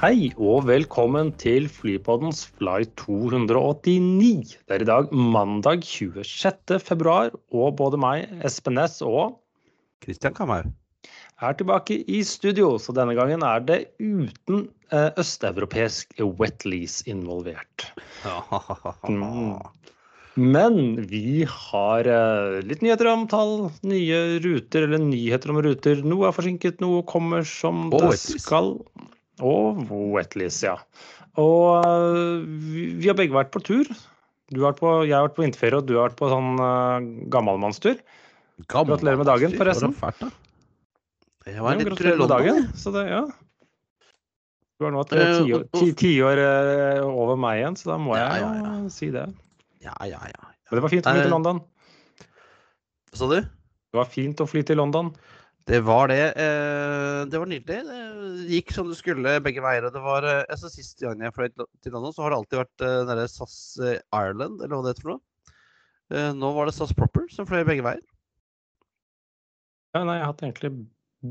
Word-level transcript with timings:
Hei 0.00 0.30
og 0.40 0.62
velkommen 0.64 1.28
til 1.36 1.66
Flypoddens 1.68 2.46
Flight 2.56 2.94
289. 3.02 4.54
Det 4.64 4.72
er 4.78 4.80
i 4.80 4.86
dag 4.88 5.10
mandag 5.12 5.82
26. 5.84 6.78
februar, 6.80 7.34
og 7.52 7.74
både 7.76 8.00
meg, 8.00 8.30
Espen 8.40 8.78
Næss 8.78 9.02
og 9.04 9.34
Christian 10.00 10.32
Kammer 10.38 10.70
er 11.44 11.58
tilbake 11.60 11.98
i 12.08 12.22
studio. 12.24 12.78
Så 12.80 12.96
denne 12.96 13.12
gangen 13.18 13.44
er 13.44 13.60
det 13.60 13.78
uten 14.00 14.70
eh, 14.88 15.12
østeuropeisk 15.20 16.16
wetlease 16.40 17.04
involvert. 17.04 17.90
Mm. 19.04 19.60
Men 20.40 20.82
vi 21.12 21.44
har 21.44 22.08
eh, 22.08 22.58
litt 22.64 22.80
nyheter 22.80 23.12
om 23.12 23.28
tall, 23.28 23.56
nye 23.84 24.40
ruter, 24.40 24.88
eller 24.88 25.04
nyheter 25.12 25.52
om 25.52 25.60
ruter. 25.68 26.00
Noe 26.00 26.32
er 26.32 26.40
forsinket, 26.40 26.80
noe 26.80 27.04
kommer 27.04 27.44
som 27.44 27.90
det 27.92 28.14
skal. 28.16 28.78
Og 29.40 29.82
wetlease, 30.14 30.68
ja. 30.68 30.76
Og 31.40 31.84
eh, 31.86 32.46
vi, 33.00 33.08
har 33.08 33.18
begge 33.18 33.36
vært 33.36 33.52
på 33.54 33.62
tur. 33.64 33.90
Du 34.50 34.64
har 34.64 34.74
på, 34.78 34.88
jeg 35.06 35.14
har 35.14 35.28
vært 35.28 35.36
på 35.36 35.44
vinterferie, 35.44 35.78
og 35.78 35.86
du 35.86 35.94
har 35.96 36.08
vært 36.10 36.18
på 36.18 36.30
sånn 36.32 36.58
uh, 36.58 36.98
gammalmannstur. 37.30 38.00
Gratulerer 38.66 39.20
med 39.20 39.28
dagen, 39.30 39.54
forresten. 39.56 39.94
Fælt, 39.96 40.24
da. 40.24 40.30
Jeg 41.48 41.62
var 41.64 41.78
litt 41.78 41.88
gratulerer 41.88 42.18
med 42.20 42.32
dagen. 42.32 42.66
Så 42.76 42.92
det, 42.94 43.06
ja. 43.08 43.22
Du 44.80 44.88
er 44.88 44.94
nå 44.94 45.04
tre 45.04 45.22
Eh, 45.22 45.38
tiår 45.44 45.64
ti, 45.68 45.80
ti, 45.80 45.92
tiår, 46.02 46.40
eh, 46.40 47.02
over 47.04 47.36
meg 47.40 47.60
igjen, 47.60 47.76
så 47.76 47.92
da 47.92 47.96
må 48.00 48.14
jeg 48.16 48.26
ja, 48.42 48.50
ja, 48.56 48.60
ja. 48.64 48.92
si 48.92 49.10
det. 49.12 49.26
Ja, 49.84 49.92
ja, 50.08 50.20
ja. 50.24 50.52
Men 50.70 50.78
det 50.78 50.84
var 50.86 50.92
fint 50.92 51.06
å 51.06 51.12
fly 51.12 51.24
til 51.24 51.34
London. 51.34 51.60
Så 53.12 53.28
du? 53.28 53.36
Det 53.44 53.98
var 53.98 54.08
fint 54.08 54.40
å 54.40 54.46
fly 54.48 54.62
til 54.66 54.80
London. 54.80 55.12
Det 55.68 55.80
var 55.84 56.08
det. 56.08 56.22
Eh, 56.40 57.26
det 57.30 57.38
var 57.38 57.46
nydelig. 57.50 57.82
Det 57.86 58.00
gikk 58.50 58.72
som 58.74 58.88
det 58.90 58.98
skulle 58.98 59.38
begge 59.44 59.62
veier. 59.64 59.88
det 59.92 60.02
var, 60.02 60.26
eh, 60.26 60.44
altså 60.50 60.70
Sist 60.72 61.00
gang 61.02 61.20
jeg 61.22 61.34
fløy 61.36 61.50
til 61.52 61.92
London, 61.94 62.14
så 62.14 62.24
har 62.24 62.32
det 62.32 62.38
alltid 62.40 62.62
vært 62.62 62.86
eh, 62.86 63.26
SAS 63.30 63.56
eh, 63.82 63.98
Ireland, 64.14 64.60
eller 64.60 64.76
hva 64.76 64.84
det 64.84 64.94
heter 64.94 65.06
for 65.06 65.16
noe. 65.16 65.26
Nå 66.10 66.48
var 66.56 66.66
det 66.66 66.74
SAS 66.74 66.90
Proper 66.96 67.28
som 67.30 67.46
fløy 67.46 67.62
begge 67.68 67.84
veier. 67.86 68.00
Ja, 69.94 70.02
nei, 70.02 70.16
jeg 70.18 70.24
har 70.24 70.32
hatt 70.32 70.42
egentlig 70.42 70.70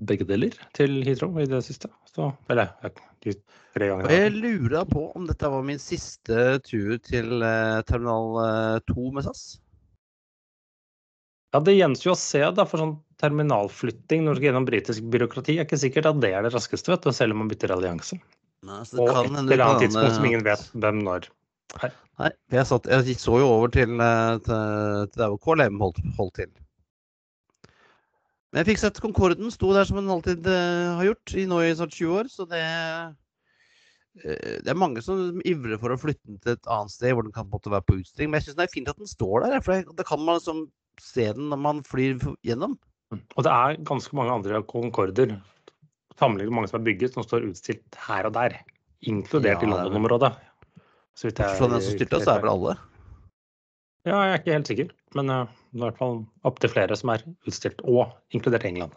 begge 0.07 0.27
deler 0.29 0.55
til 0.77 1.01
Heathrow 1.03 1.35
i 1.41 1.47
det 1.49 1.59
siste. 1.65 1.89
Så, 2.07 2.29
eller 2.51 2.71
de 3.25 3.33
tre 3.75 3.89
gangene. 3.89 4.13
jeg 4.13 4.31
lurer 4.37 4.87
på 4.87 5.09
om 5.17 5.25
dette 5.27 5.51
var 5.51 5.65
min 5.67 5.81
siste 5.83 6.61
tur 6.63 6.95
til 7.03 7.43
terminal 7.89 8.79
2 8.87 9.11
med 9.17 9.27
SAS. 9.27 9.43
Ja, 11.51 11.59
Det 11.59 11.75
gjenstår 11.75 12.11
jo 12.11 12.15
å 12.15 12.21
se, 12.21 12.43
da, 12.55 12.67
for 12.69 12.85
sånn 12.85 12.95
terminalflytting 13.19 14.23
når 14.25 14.41
gjennom 14.43 14.67
britisk 14.67 15.07
byråkrati, 15.11 15.57
er 15.57 15.67
ikke 15.67 15.79
sikkert 15.79 16.07
at 16.11 16.21
det 16.23 16.31
er 16.35 16.45
det 16.45 16.53
raskeste, 16.55 16.91
vet 16.93 17.03
du, 17.03 17.11
selv 17.15 17.35
om 17.35 17.43
man 17.43 17.51
bytter 17.51 17.73
allianse. 17.75 18.19
Nei, 18.67 18.79
så 18.87 19.03
Og 19.03 19.11
et 19.11 19.29
eller 19.31 19.63
annet 19.65 19.85
tidspunkt 19.85 20.15
som 20.15 20.25
eh, 20.25 20.31
ingen 20.31 20.45
vet 20.47 20.63
hvem 20.83 21.03
når. 21.05 21.29
Nei, 21.79 22.31
jeg, 22.51 22.65
satt, 22.67 22.89
jeg 22.91 23.19
så 23.21 23.37
jo 23.39 23.51
over 23.51 23.71
til, 23.71 23.93
eh, 24.03 24.33
til, 24.47 25.05
til 25.11 25.21
der 25.21 25.31
hvor 25.31 25.39
KLM 25.45 25.79
holdt, 25.83 26.01
holdt 26.17 26.35
til. 26.41 26.51
Men 28.49 28.63
jeg 28.63 28.71
fikk 28.71 28.81
sett 28.81 29.01
Concorden 29.03 29.51
sto 29.53 29.71
der 29.75 29.85
som 29.85 29.99
den 29.99 30.09
alltid 30.09 30.47
uh, 30.49 30.97
har 30.97 31.05
gjort 31.11 31.33
i 31.37 31.45
nå 31.45 31.59
i 31.61 31.73
snart 31.77 31.93
20 31.93 32.15
år, 32.17 32.29
så 32.33 32.47
det 32.49 32.63
Det 34.19 34.71
er 34.73 34.75
mange 34.75 35.03
som 35.05 35.37
ivrer 35.47 35.77
for 35.79 35.93
å 35.93 35.99
flytte 36.01 36.25
den 36.25 36.39
til 36.41 36.55
et 36.55 36.69
annet 36.73 36.91
sted 36.91 37.13
hvor 37.13 37.23
den 37.23 37.35
kan 37.35 37.47
måte 37.51 37.69
være 37.71 37.85
på 37.85 37.99
utstilling. 37.99 38.31
Men 38.31 38.41
jeg 38.41 38.49
syns 38.49 38.57
det 38.57 38.65
er 38.65 38.73
fint 38.73 38.89
at 38.89 38.97
den 38.97 39.07
står 39.07 39.45
der, 39.45 39.61
for 39.63 39.93
da 39.95 40.03
kan 40.07 40.19
man 40.25 40.39
liksom 40.39 40.65
se 40.99 41.27
den 41.37 41.51
når 41.53 41.61
man 41.61 41.83
flyr 41.87 42.17
gjennom. 42.43 42.73
Og 43.15 43.41
det 43.45 43.51
er 43.53 43.79
ganske 43.87 44.15
mange 44.17 44.33
andre 44.35 44.61
Concorder, 44.69 45.31
sammenlignet 46.19 46.53
mange 46.53 46.69
som 46.69 46.79
er 46.81 46.85
bygget, 46.85 47.15
som 47.15 47.25
står 47.25 47.47
utstilt 47.49 47.97
her 48.07 48.27
og 48.29 48.35
der. 48.35 48.59
Inkludert 49.09 49.61
Ja, 49.63 49.63
i 49.63 49.65
det 49.65 49.71
London-området. 49.71 50.33
Så 51.15 51.27
vidt 51.29 51.39
jeg- 51.39 51.57
Fra 51.57 51.67
den 51.71 51.81
som 51.81 51.95
styrter 51.97 52.21
så 52.23 52.35
er 52.35 52.41
vel 52.43 52.51
alle. 52.51 52.77
Ja, 54.05 54.15
jeg 54.23 54.33
er 54.33 54.39
ikke 54.39 54.53
helt 54.53 54.67
sikker, 54.67 54.89
men 55.15 55.29
uh, 55.29 55.45
det 55.73 55.81
er 55.81 55.85
i 55.85 55.89
hvert 55.89 55.97
fall 55.97 56.25
opptil 56.47 56.69
flere 56.69 56.95
som 56.95 57.09
er 57.09 57.23
utstilt, 57.47 57.81
og 57.83 58.13
inkludert 58.31 58.65
England. 58.65 58.93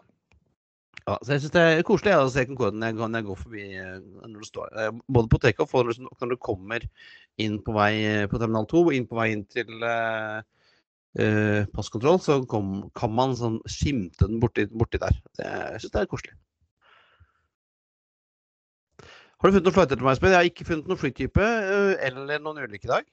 Ja, 1.06 1.16
så 1.22 1.32
jeg 1.34 1.40
syns 1.42 1.50
det 1.56 1.62
er 1.62 1.82
koselig 1.82 2.12
å 2.14 2.28
se 2.30 2.44
Concorden 2.46 2.78
når 2.78 2.92
jeg, 2.92 2.96
går- 3.00 3.16
jeg 3.16 3.38
forbi 3.40 3.62
eh, 3.74 3.98
når 4.28 4.38
du 4.38 4.46
står 4.46 4.68
eh, 4.78 4.90
Både 5.10 5.28
på 5.32 5.40
takeoff 5.42 5.74
og 5.74 5.88
liksom 5.88 6.06
når 6.20 6.30
du 6.30 6.36
kommer 6.36 6.84
inn 7.42 7.56
på 7.58 7.74
vei 7.74 8.26
på 8.30 8.38
terminal 8.38 8.68
2 8.70 8.84
og 8.86 8.92
inn 8.94 9.08
på 9.10 9.18
vei 9.18 9.32
inn 9.32 9.42
til 9.50 9.82
eh, 9.82 10.42
eh, 11.18 11.64
passkontroll, 11.74 12.20
så 12.22 12.38
kom, 12.48 12.88
kan 12.98 13.12
man 13.14 13.36
sånn 13.38 13.58
skimte 13.70 14.28
den 14.28 14.40
borti, 14.42 14.68
borti 14.70 15.00
der. 15.02 15.18
Det, 15.38 15.48
jeg 15.48 15.84
syns 15.84 15.94
det 15.96 16.02
er 16.02 16.10
koselig. 16.10 16.38
Har 19.42 19.50
du 19.50 19.56
funnet 19.56 19.66
noen 19.66 19.74
flighter 19.74 19.98
til 19.98 20.06
meg, 20.06 20.14
Espen? 20.14 20.30
Jeg 20.30 20.38
har 20.38 20.48
ikke 20.52 20.68
funnet 20.68 20.88
noen 20.90 21.00
flytype 21.00 21.46
eh, 21.50 21.92
eller 22.08 22.42
noen 22.42 22.62
ulykke 22.62 22.86
i 22.86 22.92
dag. 22.92 23.06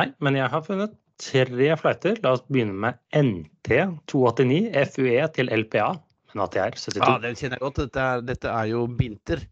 Nei, 0.00 0.08
men 0.26 0.38
jeg 0.40 0.50
har 0.50 0.64
funnet 0.66 0.96
tre 1.22 1.76
flighter. 1.78 2.18
La 2.24 2.32
oss 2.34 2.42
begynne 2.48 2.74
med 2.74 2.98
NT 3.14 3.76
289 4.10 4.72
FUE 4.90 5.28
til 5.36 5.52
LPA. 5.54 5.92
Men 6.34 6.42
ATR 6.48 6.74
72. 6.74 6.98
Ja, 6.98 7.18
det 7.22 7.36
kjenner 7.38 7.60
jeg 7.60 7.62
godt. 7.62 7.78
Dette 7.84 8.06
er, 8.08 8.24
dette 8.26 8.50
er 8.50 8.70
jo 8.72 8.86
Binter. 8.90 9.44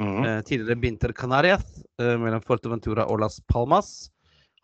Mhm. 0.00 0.24
Eh, 0.24 0.38
tidligere 0.48 0.80
Binter 0.80 1.12
Canarias 1.12 1.66
eh, 2.00 2.16
mellom 2.16 2.40
Forteventura 2.40 3.04
og 3.04 3.20
Las 3.20 3.40
Palmas. 3.52 4.08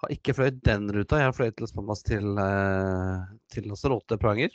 Har 0.02 0.12
ikke 0.12 0.34
fløyet 0.36 0.62
den 0.66 0.90
ruta. 0.92 1.20
Jeg 1.22 1.30
har 1.30 1.36
fløyet 1.36 1.60
Las 1.62 1.72
Palmas 1.72 2.02
til, 2.04 2.36
eh, 2.38 3.26
til 3.52 3.68
Lanzarote 3.70 4.18
Pranger. 4.20 4.52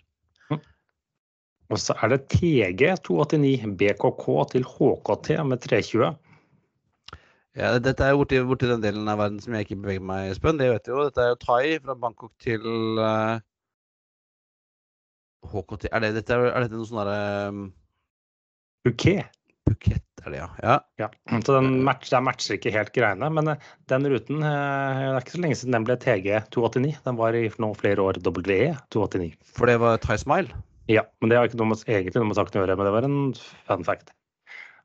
Og 1.71 1.79
så 1.79 1.95
er 2.03 2.11
det 2.11 2.25
TG 2.33 2.81
289 3.07 3.77
BKK 3.79 4.25
til 4.51 4.65
HKT 4.67 5.29
med 5.47 5.61
320. 5.63 6.09
Ja, 7.55 7.79
dette 7.83 8.07
er 8.07 8.15
borti, 8.15 8.39
borti 8.47 8.67
den 8.67 8.83
delen 8.83 9.07
av 9.11 9.19
verden 9.19 9.39
som 9.43 9.55
jeg 9.55 9.65
ikke 9.65 9.79
beveger 9.83 10.03
meg, 10.07 10.31
Espen. 10.31 10.59
Det 10.59 10.67
vet 10.71 10.85
du 10.87 10.91
jo. 10.93 11.05
Dette 11.07 11.23
er 11.23 11.31
jo 11.31 11.39
Thai 11.39 11.79
fra 11.83 11.95
Bangkok 11.99 12.31
til 12.43 12.63
uh, 12.99 13.39
HKT. 15.51 15.87
Er, 15.91 16.03
det, 16.03 16.13
dette, 16.19 16.37
er, 16.37 16.59
dette 16.63 16.75
noe 16.75 16.87
sånn 16.87 17.01
derre 17.01 17.51
um, 17.51 17.65
Phuket. 18.85 19.40
Phuket, 19.69 20.03
er 20.25 20.33
det, 20.33 20.39
ja. 20.41 20.47
ja. 20.63 20.77
Ja, 21.01 21.09
så 21.45 21.57
den 21.59 21.83
match, 21.85 22.09
der 22.09 22.23
matcher 22.25 22.57
ikke 22.57 22.73
helt 22.73 22.91
greiene. 22.95 23.29
Men 23.33 23.53
eh, 23.53 23.69
den 23.91 24.07
ruten 24.09 24.41
eh, 24.41 25.01
Det 25.01 25.11
er 25.11 25.21
ikke 25.21 25.35
så 25.35 25.43
lenge 25.43 25.59
siden 25.59 25.77
den 25.77 25.87
ble 25.87 25.97
TG 26.01 26.29
289. 26.55 26.97
Den 27.05 27.19
var 27.19 27.37
i 27.37 27.45
nå 27.61 27.71
flere 27.77 28.05
år 28.05 28.21
WE 28.25 28.73
289. 28.93 29.31
For 29.57 29.69
det 29.69 29.77
var 29.83 30.01
Thai 30.01 30.17
Smile. 30.21 30.63
Ja, 30.91 31.05
men 31.21 31.31
det 31.31 31.37
har 31.37 31.47
ikke 31.47 31.61
noe 31.61 31.71
med, 31.71 31.85
egentlig 31.87 32.19
noe 32.19 32.31
med 32.31 32.39
saken 32.39 32.57
å 32.57 32.63
gjøre, 32.65 32.77
men 32.79 32.89
det 32.89 32.95
var 32.97 33.07
en 33.07 33.19
fun 33.69 33.85
fact. 33.87 34.11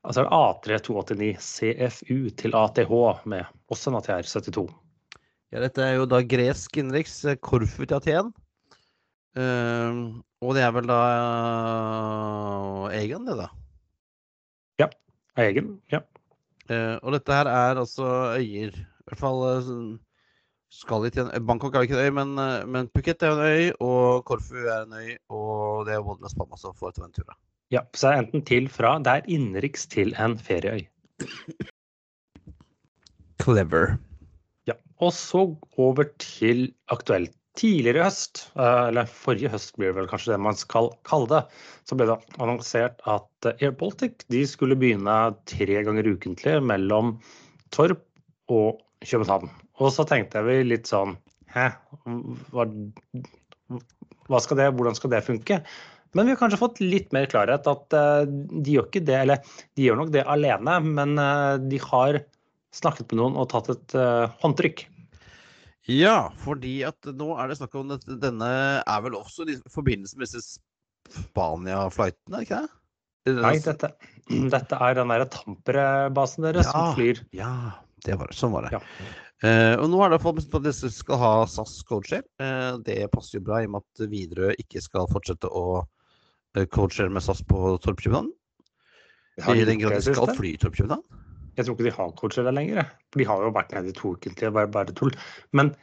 Altså 0.07 0.23
A3 0.31 0.77
289 0.85 1.33
CFU 1.43 2.29
til 2.39 2.55
ATH 2.55 2.93
med 3.27 3.47
også 3.73 3.91
en 3.91 3.97
ATR 3.99 4.29
72. 4.29 4.67
Ja, 5.51 5.61
dette 5.63 5.83
er 5.83 5.97
jo 5.97 6.05
da 6.09 6.21
gresk 6.23 6.77
innenriks. 6.79 7.23
eh, 7.25 7.39
Korfu 7.39 7.85
til 7.85 7.97
Aten. 7.97 8.33
Uh, 9.37 10.17
og 10.41 10.55
det 10.57 10.63
er 10.65 10.71
vel 10.73 10.87
da 10.89 10.97
uh, 11.13 12.95
Egan, 12.97 13.27
det, 13.27 13.35
da. 13.37 13.51
Egen, 15.37 15.77
ja. 15.93 16.01
Uh, 16.67 16.97
og 17.05 17.13
dette 17.15 17.35
her 17.35 17.47
er 17.47 17.79
altså 17.79 18.07
øyer. 18.35 18.73
I 18.75 19.07
hvert 19.07 19.19
fall 19.21 19.43
uh, 19.45 19.97
skal 20.73 21.05
de 21.05 21.11
til 21.15 21.29
en 21.29 21.45
Bangkok 21.47 21.75
er 21.75 21.85
ikke 21.85 21.95
en 21.95 22.07
øy, 22.07 22.15
men, 22.17 22.33
uh, 22.41 22.65
men 22.67 22.89
Phuket 22.91 23.23
er 23.23 23.35
en 23.35 23.45
øy, 23.45 23.69
og 23.79 24.25
Korfu 24.25 24.57
er 24.57 24.83
en 24.83 24.97
øy, 24.97 25.13
og 25.29 25.85
det 25.87 25.93
er 25.95 26.03
både 26.03 26.25
Las 26.25 26.35
Palmas 26.35 26.65
og 26.67 26.75
Fuerteventura. 26.75 27.37
ja. 27.71 27.85
Så 27.93 28.07
det 28.07 28.15
er 28.15 28.19
enten 28.23 28.45
til 28.45 28.69
fra 28.69 28.97
Det 28.99 29.07
er 29.07 29.21
innenriks 29.27 29.87
til 29.87 30.15
en 30.19 30.37
ferieøy. 30.39 30.87
Clever. 33.41 33.97
Ja. 34.67 34.73
Og 34.99 35.13
så 35.13 35.55
over 35.77 36.03
til 36.19 36.73
aktuelt. 36.89 37.31
Tidligere 37.57 38.03
i 38.03 38.05
høst, 38.05 38.43
eh, 38.59 38.83
eller 38.91 39.09
forrige 39.09 39.49
høst 39.49 39.73
blir 39.77 39.89
det 39.89 39.97
vel 39.97 40.09
kanskje 40.11 40.35
det 40.35 40.41
man 40.45 40.57
skal 40.57 40.91
kalle 41.07 41.29
det, 41.31 41.41
så 41.89 41.97
ble 41.97 42.05
det 42.11 42.17
annonsert 42.37 42.99
at 43.09 43.47
eh, 43.49 43.63
Air 43.65 43.73
Baltic 43.79 44.27
de 44.33 44.43
skulle 44.45 44.77
begynne 44.77 45.15
tre 45.49 45.79
ganger 45.87 46.09
ukentlig 46.11 46.59
mellom 46.69 47.15
Torp 47.73 48.03
og 48.53 48.83
København. 49.01 49.49
Og 49.81 49.89
så 49.93 50.05
tenkte 50.09 50.43
vi 50.45 50.61
litt 50.67 50.89
sånn 50.89 51.17
Hæ, 51.47 51.69
hva, 52.51 52.65
hva 54.27 54.39
skal 54.43 54.59
det, 54.59 54.67
hvordan 54.75 54.97
skal 54.97 55.13
det 55.13 55.23
funke? 55.25 55.61
Men 56.13 56.27
vi 56.27 56.33
har 56.33 56.39
kanskje 56.41 56.59
fått 56.59 56.81
litt 56.83 57.13
mer 57.15 57.25
klarhet 57.31 57.69
at 57.71 57.95
eh, 57.95 58.27
de 58.27 58.75
gjør 58.75 58.89
ikke 58.91 59.05
det, 59.07 59.17
eller 59.23 59.41
de 59.79 59.87
gjør 59.87 60.01
nok 60.03 60.13
det 60.13 60.27
alene, 60.29 60.77
men 60.83 61.17
de 61.71 61.81
har 61.87 62.19
snakket 62.75 63.09
med 63.09 63.21
noen 63.23 63.39
og 63.41 63.49
tatt 63.49 63.71
et 63.73 63.97
håndtrykk. 64.43 64.85
Ja, 65.87 66.31
fordi 66.43 66.81
at 66.87 67.07
nå 67.15 67.29
er 67.39 67.47
det 67.47 67.59
snakk 67.61 67.75
om 67.79 67.93
at 67.95 68.03
denne 68.21 68.49
er 68.81 69.03
vel 69.05 69.15
også 69.15 69.47
i 69.47 69.55
forbindelse 69.71 70.19
med 70.19 70.27
disse 70.27 70.59
Spania-flightene, 71.07 72.35
er 72.35 72.41
det 72.41 72.47
ikke 72.47 72.63
det? 72.65 72.73
Nei, 73.37 73.53
dette, 73.63 73.91
dette 74.55 74.79
er 74.83 74.97
den 74.97 75.13
derre 75.13 75.27
Tampere-basen 75.31 76.47
deres 76.47 76.67
som 76.71 76.93
flyr. 76.97 77.21
Ja, 77.35 77.51
det 78.05 78.17
var. 78.19 78.31
Sånn 78.35 78.53
var 78.55 78.67
det. 78.67 78.77
Ja. 78.77 78.83
Uh, 79.37 79.75
og 79.83 79.91
nå 79.93 79.99
er 80.01 80.15
det 80.15 80.17
i 80.23 80.33
bestemt 80.33 80.55
at 80.57 80.65
disse 80.65 80.89
skal 80.95 81.19
ha 81.21 81.31
SAS 81.51 81.77
codeshare. 81.87 82.25
Uh, 82.41 82.79
det 82.83 83.03
passer 83.13 83.37
jo 83.37 83.45
bra 83.45 83.61
i 83.61 83.67
og 83.69 83.75
med 83.75 83.85
at 83.85 84.09
Widerøe 84.11 84.55
ikke 84.63 84.81
skal 84.81 85.09
fortsette 85.11 85.51
å 85.51 85.83
eh, 86.57 86.65
codeshare 86.65 87.13
med 87.13 87.25
SAS 87.25 87.43
på 87.45 87.75
Torp 87.83 88.01
København. 88.01 88.31
I 89.53 89.67
den 89.67 89.83
grad 89.83 89.99
de 89.99 90.01
skal 90.07 90.31
fly 90.33 90.39
fly 90.39 90.55
Torp 90.57 90.79
København. 90.79 91.05
Jeg 91.57 91.65
tror 91.65 91.75
ikke 91.75 91.87
de 91.87 91.95
har 91.95 92.13
coacher 92.19 92.45
der 92.45 92.55
lenger. 92.55 92.89
For 93.11 93.21
de 93.21 93.27
har 93.29 93.43
jo 93.43 93.53
vært 93.55 93.73
nede 93.73 93.91
i 93.91 93.97
to 93.97 94.13
ukentlige, 94.13 94.53
bare, 94.53 94.69
bare 94.71 94.93
tull. 94.97 95.15
Men 95.57 95.73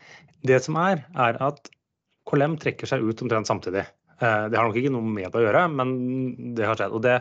det 0.47 0.61
som 0.65 0.79
er, 0.81 1.03
er 1.19 1.39
at 1.43 1.71
KLM 2.31 2.57
trekker 2.63 2.89
seg 2.89 3.05
ut 3.05 3.23
omtrent 3.25 3.51
samtidig. 3.51 3.85
Eh, 4.21 4.45
det 4.51 4.59
har 4.59 4.69
nok 4.69 4.79
ikke 4.79 4.93
noe 4.95 5.07
med 5.17 5.27
det 5.27 5.41
å 5.41 5.45
gjøre, 5.45 5.65
men 5.75 5.95
det 6.57 6.69
har 6.69 6.79
skjedd. 6.79 6.95
Og 6.95 7.03
det, 7.05 7.17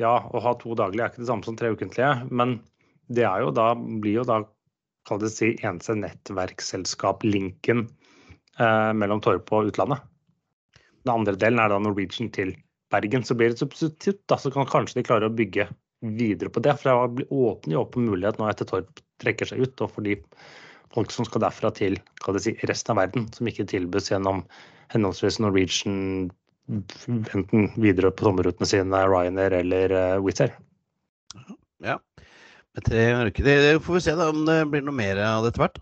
ja, 0.00 0.14
å 0.22 0.42
ha 0.44 0.54
to 0.60 0.76
daglige 0.78 1.08
er 1.08 1.12
ikke 1.12 1.24
det 1.24 1.30
samme 1.30 1.46
som 1.46 1.58
tre 1.58 1.72
ukentlige, 1.74 2.12
men 2.30 2.60
det 3.12 3.26
er 3.26 3.42
jo 3.42 3.50
da, 3.56 3.72
blir 3.74 4.20
jo 4.20 4.28
da 4.28 4.42
kall 5.08 5.20
det 5.22 5.32
si, 5.32 5.54
eneste 5.64 5.96
nettverksselskap-linken 5.98 7.86
eh, 8.60 8.92
mellom 9.00 9.22
Torp 9.24 9.50
og 9.56 9.72
utlandet. 9.72 10.04
Den 11.04 11.14
andre 11.14 11.38
delen 11.40 11.60
er 11.62 11.72
da 11.72 11.80
Norwegian 11.80 12.30
til 12.34 12.52
Bergen. 12.92 13.24
Så 13.24 13.36
blir 13.38 13.50
det 13.50 13.58
et 13.58 13.64
substitutt, 13.64 14.20
da, 14.28 14.36
så 14.40 14.52
kan 14.52 14.68
kanskje 14.68 15.00
de 15.00 15.06
klare 15.08 15.30
å 15.30 15.34
bygge 15.34 15.68
videre 16.00 16.52
på 16.52 16.62
det. 16.64 16.76
For 16.78 17.08
det 17.18 17.28
åpner 17.30 17.76
jo 17.76 17.82
opp 17.82 17.98
en 17.98 18.08
mulighet 18.08 18.40
nå 18.40 18.48
etter 18.50 18.68
Torp 18.68 19.02
trekker 19.22 19.50
seg 19.50 19.62
ut, 19.64 19.80
og 19.82 19.92
for 19.94 20.06
de 20.06 20.16
folk 20.94 21.12
som 21.12 21.26
skal 21.28 21.42
derfra 21.44 21.70
til 21.74 21.98
si, 22.40 22.54
resten 22.70 22.94
av 22.94 23.02
verden, 23.02 23.26
som 23.34 23.50
ikke 23.50 23.66
tilbys 23.68 24.12
gjennom 24.12 24.44
henholdsvis 24.94 25.40
Norwegian 25.42 26.30
enten 26.68 27.70
videre 27.80 28.12
på 28.12 28.28
sommerrutene 28.28 28.68
sine, 28.68 29.02
Ryanair 29.08 29.56
eller 29.62 29.94
uh, 29.94 30.24
Wizz 30.24 30.44
Air. 30.44 30.56
Ja. 31.84 31.98
Det. 32.78 33.32
Det 33.42 33.80
får 33.82 33.94
vi 33.94 34.00
se 34.04 34.14
da, 34.14 34.28
om 34.30 34.44
det 34.46 34.60
blir 34.70 34.84
noe 34.86 34.94
mer 34.94 35.18
av 35.24 35.42
det 35.42 35.54
etter 35.54 35.64
hvert. 35.64 35.80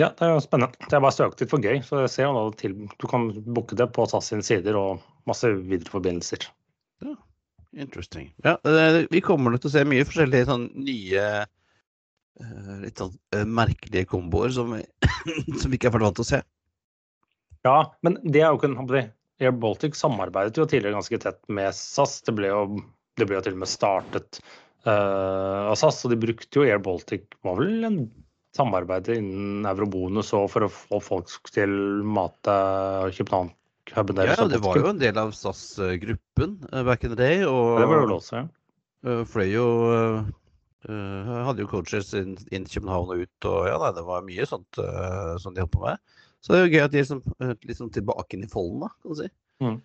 Ja, 0.00 0.08
det 0.08 0.24
er 0.24 0.32
jo 0.32 0.40
spennende. 0.40 0.72
Det 0.88 0.96
er 0.96 1.04
bare 1.04 1.14
søkte 1.14 1.44
litt 1.44 1.52
for 1.52 1.62
gøy. 1.62 1.82
så 1.84 2.00
jeg 2.02 2.12
ser 2.14 2.30
jo 2.30 2.46
til, 2.56 2.74
Du 2.98 3.06
kan 3.06 3.28
booke 3.44 3.76
det 3.76 3.90
på 3.92 4.06
SAS 4.08 4.32
sine 4.32 4.46
sider 4.46 4.78
og 4.80 5.04
masse 5.28 5.46
videreforbindelser. 5.52 6.48
Interesting. 7.72 8.34
Ja, 8.44 8.58
vi 9.10 9.20
kommer 9.24 9.52
nok 9.52 9.62
til 9.64 9.70
å 9.70 9.74
se 9.74 9.84
mye 9.88 10.04
forskjellige 10.04 10.48
sånn 10.50 10.66
nye 10.84 11.24
eh, 11.40 12.74
litt 12.82 13.00
sånn 13.00 13.14
eh, 13.32 13.46
merkelige 13.48 14.10
komboer 14.10 14.52
som, 14.52 14.74
som 15.60 15.72
vi 15.72 15.78
ikke 15.78 15.88
er 15.88 16.02
vant 16.02 16.18
til 16.18 16.26
å 16.26 16.30
se. 16.34 16.42
Ja, 17.64 17.76
men 18.04 18.18
det 18.24 18.42
er 18.42 18.50
jo 18.50 18.60
ikke 18.60 18.72
en 18.72 19.12
Air 19.42 19.54
Baltic 19.58 19.96
samarbeidet 19.98 20.58
jo 20.58 20.66
tidligere 20.68 20.98
ganske 20.98 21.18
tett 21.22 21.40
med 21.48 21.72
SAS. 21.74 22.20
Det 22.26 22.34
ble 22.36 22.50
jo, 22.50 22.66
det 23.18 23.26
ble 23.26 23.38
jo 23.38 23.46
til 23.46 23.56
og 23.56 23.62
med 23.62 23.70
startet 23.70 24.42
uh, 24.86 25.70
av 25.70 25.76
SAS, 25.78 26.02
og 26.04 26.12
de 26.12 26.20
brukte 26.22 26.60
jo 26.60 26.66
Air 26.66 26.82
Baltic 26.82 27.38
var 27.46 27.58
vel 27.58 27.88
en 27.88 27.98
samarbeid 28.56 29.08
innen 29.14 29.66
eurobonus 29.70 30.34
og 30.36 30.50
for 30.52 30.66
å 30.66 30.70
få 30.72 31.00
folk 31.02 31.50
til 31.54 31.72
mate 32.04 32.54
København-huben 33.16 33.56
deres. 33.92 34.38
Ja, 34.38 34.48
det 34.48 34.60
var 34.64 34.78
jo 34.80 34.90
en 34.90 35.00
del 35.00 35.18
av 35.20 35.32
SAS-gruppen 35.36 36.58
uh, 36.72 36.82
back 36.88 37.04
in 37.04 37.12
the 37.14 37.18
day. 37.18 37.42
Og 37.48 37.80
det 37.80 37.88
var 37.90 38.06
det 38.06 38.16
også, 38.16 38.42
ja. 38.42 38.46
Uh, 39.02 39.22
fløy 39.26 39.48
jo 39.50 39.66
uh, 39.90 40.22
Hadde 40.82 41.62
jo 41.62 41.70
coaches 41.70 42.10
inn, 42.18 42.34
inn 42.50 42.66
København 42.66 43.12
og 43.14 43.22
ut, 43.22 43.46
og 43.46 43.68
ja, 43.70 43.76
nei, 43.78 43.92
det 43.94 44.02
var 44.08 44.24
mye 44.26 44.46
sånt 44.50 44.80
som 45.38 45.54
de 45.54 45.62
holdt 45.62 45.76
på 45.76 45.84
med. 45.84 46.00
Så 46.42 46.50
det 46.50 46.58
er 46.58 46.64
jo 46.64 46.72
gøy 46.72 46.82
at 46.82 46.90
de 46.90 46.98
er 46.98 47.04
liksom, 47.06 47.20
liksom 47.70 47.92
tilbake 47.94 48.34
inn 48.34 48.42
i 48.42 48.50
folden, 48.50 48.82
da, 48.82 48.88
kan 48.98 49.14
du 49.14 49.20
si. 49.20 49.28
Mm. 49.62 49.76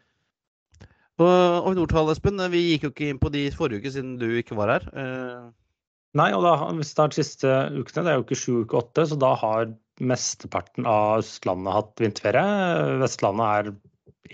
Og, 1.21 1.29
og 1.29 1.69
Nordtall, 1.77 2.09
Espen, 2.15 2.41
vi 2.49 2.63
gikk 2.71 2.87
jo 2.87 2.91
ikke 2.95 3.11
inn 3.11 3.21
på 3.21 3.29
de 3.33 3.43
forrige 3.53 3.83
uke 3.83 3.93
siden 3.93 4.15
du 4.21 4.25
ikke 4.41 4.57
var 4.57 4.73
her. 4.73 4.89
Uh... 4.97 5.53
Nei, 6.17 6.31
og 6.33 6.41
da, 6.45 6.55
hvis 6.73 6.95
det 6.97 7.03
er 7.03 7.11
de 7.11 7.17
siste 7.19 7.55
ukene, 7.77 8.05
det 8.05 8.11
er 8.11 8.17
jo 8.17 8.25
ikke 8.25 8.39
sju 8.39 8.53
uker 8.63 8.79
åtte, 8.79 9.05
så 9.09 9.17
da 9.21 9.35
har 9.37 9.67
mesteparten 10.01 10.87
av 10.89 11.21
Østlandet 11.21 11.75
hatt 11.75 12.01
vinterferie. 12.01 12.97
Vestlandet 13.03 13.47
er 13.47 13.71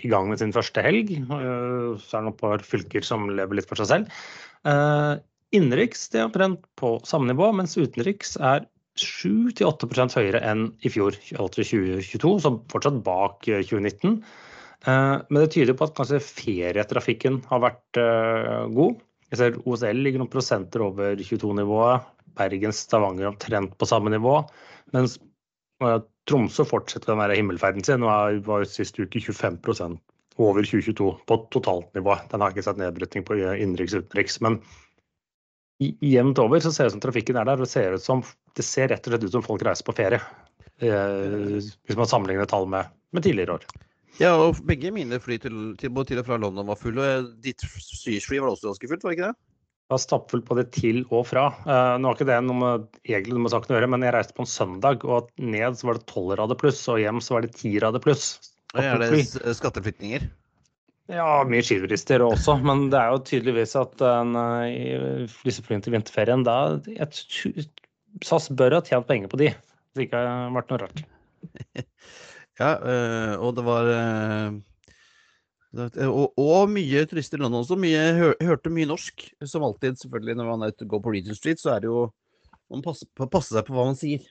i 0.02 0.10
gang 0.10 0.30
med 0.30 0.40
sin 0.40 0.54
første 0.54 0.82
helg. 0.84 1.12
Uh, 1.28 1.94
så 2.00 2.18
er 2.18 2.24
det 2.24 2.26
noen 2.30 2.40
par 2.40 2.64
fylker 2.66 3.06
som 3.06 3.28
lever 3.30 3.60
litt 3.60 3.70
for 3.70 3.80
seg 3.80 3.90
selv. 3.90 4.20
Uh, 4.66 5.20
innenriks 5.54 6.08
er 6.14 6.26
omtrent 6.26 6.64
på 6.80 6.96
samme 7.06 7.30
nivå, 7.30 7.50
mens 7.56 7.76
utenriks 7.78 8.38
er 8.40 8.66
7-8% 9.00 10.14
høyere 10.20 10.40
enn 10.46 10.68
i 10.86 10.90
fjor, 10.92 11.16
altså 11.34 11.64
2022, 11.66 12.34
som 12.44 12.60
fortsatt 12.70 13.00
bak 13.06 13.40
2019. 13.46 14.20
Eh, 14.84 14.92
eh, 14.92 15.16
men 15.28 15.40
det 15.42 15.50
tyder 15.56 15.76
på 15.78 15.88
at 15.88 15.96
kanskje 15.98 16.22
ferietrafikken 16.22 17.40
har 17.50 17.64
vært 17.64 18.00
eh, 18.00 18.64
god. 18.76 19.02
Jeg 19.32 19.40
ser 19.40 19.58
OSL 19.66 20.02
ligger 20.04 20.22
noen 20.22 20.30
prosenter 20.30 20.84
over 20.86 21.18
22-nivået. 21.18 22.10
Bergen, 22.38 22.74
Stavanger 22.74 23.30
omtrent 23.30 23.74
på 23.78 23.86
samme 23.86 24.10
nivå. 24.14 24.40
Mens 24.94 25.18
Tromsø 26.30 26.64
fortsetter 26.64 27.12
den 27.12 27.36
himmelferden 27.36 27.84
sin. 27.84 28.00
Nå 28.00 28.10
var 28.46 28.64
jo 28.64 28.68
sist 28.68 28.98
uke 29.00 29.20
25% 29.20 29.98
over 30.40 30.66
2022 30.66 31.10
på 31.28 31.36
totalt 31.54 31.92
nivå. 31.94 32.16
Den 32.30 32.42
har 32.42 32.54
ikke 32.54 32.64
sett 32.66 32.80
nedbrytning 32.80 33.26
på 33.26 33.36
innenriks 33.38 33.94
og 33.94 34.06
utenriks. 34.06 34.40
Men 34.44 34.58
jevnt 35.82 36.40
over 36.42 36.62
så 36.62 36.72
ser 36.72 36.88
det 36.88 36.94
ut 36.94 36.96
som 36.96 37.04
trafikken 37.04 37.38
er 37.38 37.48
der. 37.48 37.60
og 37.60 37.66
det 37.66 37.70
ser, 37.70 37.96
som, 38.02 38.24
det 38.56 38.66
ser 38.66 38.90
rett 38.90 39.06
og 39.06 39.14
slett 39.14 39.26
ut 39.28 39.36
som 39.36 39.46
folk 39.46 39.64
reiser 39.66 39.86
på 39.86 39.96
ferie. 39.96 40.20
Eh, 40.82 41.58
hvis 41.60 41.98
man 41.98 42.10
sammenligner 42.10 42.48
tall 42.50 42.66
med, 42.66 42.90
med, 43.14 43.22
tidligere 43.22 43.58
år. 43.60 43.66
Ja, 44.18 44.34
og 44.38 44.58
begge 44.66 44.90
mine 44.94 45.18
fly 45.22 45.38
til, 45.42 45.74
til, 45.78 45.90
til 46.06 46.22
og 46.22 46.26
fra 46.26 46.38
London 46.38 46.66
var 46.66 46.78
fulle. 46.78 47.02
og 47.18 47.34
Ditt 47.42 47.62
syrsfly 47.62 48.40
var 48.40 48.54
også 48.54 48.72
ganske 48.72 48.90
fullt, 48.90 49.04
var 49.04 49.12
det 49.12 49.18
ikke 49.18 49.30
det? 49.30 49.53
Var 49.92 50.00
stappfullt 50.00 50.46
både 50.48 50.64
til 50.72 51.02
og 51.10 51.26
fra. 51.28 51.48
Uh, 51.66 51.96
nå 52.00 52.08
har 52.08 52.16
ikke 52.16 52.28
det 52.30 52.38
noe 52.46 52.56
med, 52.56 52.86
egentlig 53.04 53.36
noe 53.36 53.44
med 53.44 53.52
saken 53.52 53.74
å 53.74 53.76
gjøre, 53.76 53.90
men 53.92 54.06
jeg 54.06 54.14
reiste 54.16 54.36
på 54.36 54.46
en 54.46 54.50
søndag, 54.50 55.04
og 55.04 55.28
ned 55.36 55.76
så 55.76 55.90
var 55.90 56.00
det 56.00 56.06
12 56.08 56.38
rader 56.40 56.60
pluss, 56.60 56.80
og 56.88 57.02
hjem 57.02 57.20
så 57.24 57.36
var 57.36 57.44
det 57.44 57.52
10 57.52 57.76
rader 57.84 58.04
pluss. 58.04 58.30
Er 58.80 59.02
det 59.02 59.20
skatteflytninger? 59.58 60.24
Ja, 61.12 61.44
mye 61.44 61.60
skiturister 61.60 62.22
også, 62.24 62.56
men 62.64 62.86
det 62.92 62.96
er 62.96 63.12
jo 63.12 63.24
tydeligvis 63.28 63.74
at 63.76 64.00
uh, 64.00 64.64
i 64.64 65.26
disse 65.44 65.64
flyene 65.66 65.84
til 65.84 65.92
vinterferien 65.98 66.46
da 66.46 66.78
jeg, 66.88 67.66
SAS 68.24 68.48
bør 68.56 68.78
ha 68.78 68.84
tjent 68.86 69.08
penger 69.08 69.28
på 69.28 69.40
de. 69.42 69.50
Det 69.94 70.06
ikke 70.06 70.22
har 70.24 70.54
vært 70.54 70.72
noe 70.72 70.80
rart. 70.80 71.02
ja, 72.60 72.70
øh, 72.72 73.34
og 73.44 73.52
det 73.58 73.64
var 73.66 73.90
uh, 73.90 74.56
og, 75.74 76.34
og, 76.38 76.70
mye 76.70 77.04
turister 77.10 77.40
i 77.40 77.44
London 77.44 77.62
også. 77.62 77.78
Mye, 77.80 78.02
hør, 78.18 78.34
hørte 78.46 78.72
mye 78.72 78.88
norsk. 78.90 79.26
Som 79.48 79.66
alltid, 79.66 79.98
selvfølgelig, 80.00 80.38
når 80.38 80.50
man 80.52 80.64
er 80.66 80.74
ute 80.74 80.86
og 80.86 80.94
går 80.94 81.04
på 81.04 81.14
Regent 81.16 81.38
Street, 81.38 81.62
så 81.62 81.74
er 81.76 81.84
det 81.84 81.90
jo 81.92 82.08
Man 82.72 82.80
passer, 82.80 83.06
passer 83.28 83.58
seg 83.58 83.66
på 83.66 83.74
hva 83.76 83.84
man 83.90 83.98
sier. 83.98 84.22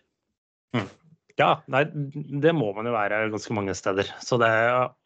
Mm. 0.74 0.88
Ja, 1.38 1.50
nei, 1.72 1.84
det 2.44 2.52
må 2.58 2.72
man 2.76 2.88
jo 2.90 2.94
være 2.96 3.28
ganske 3.34 3.54
mange 3.56 3.76
steder. 3.78 4.10
Så 4.22 4.40
det, 4.42 4.50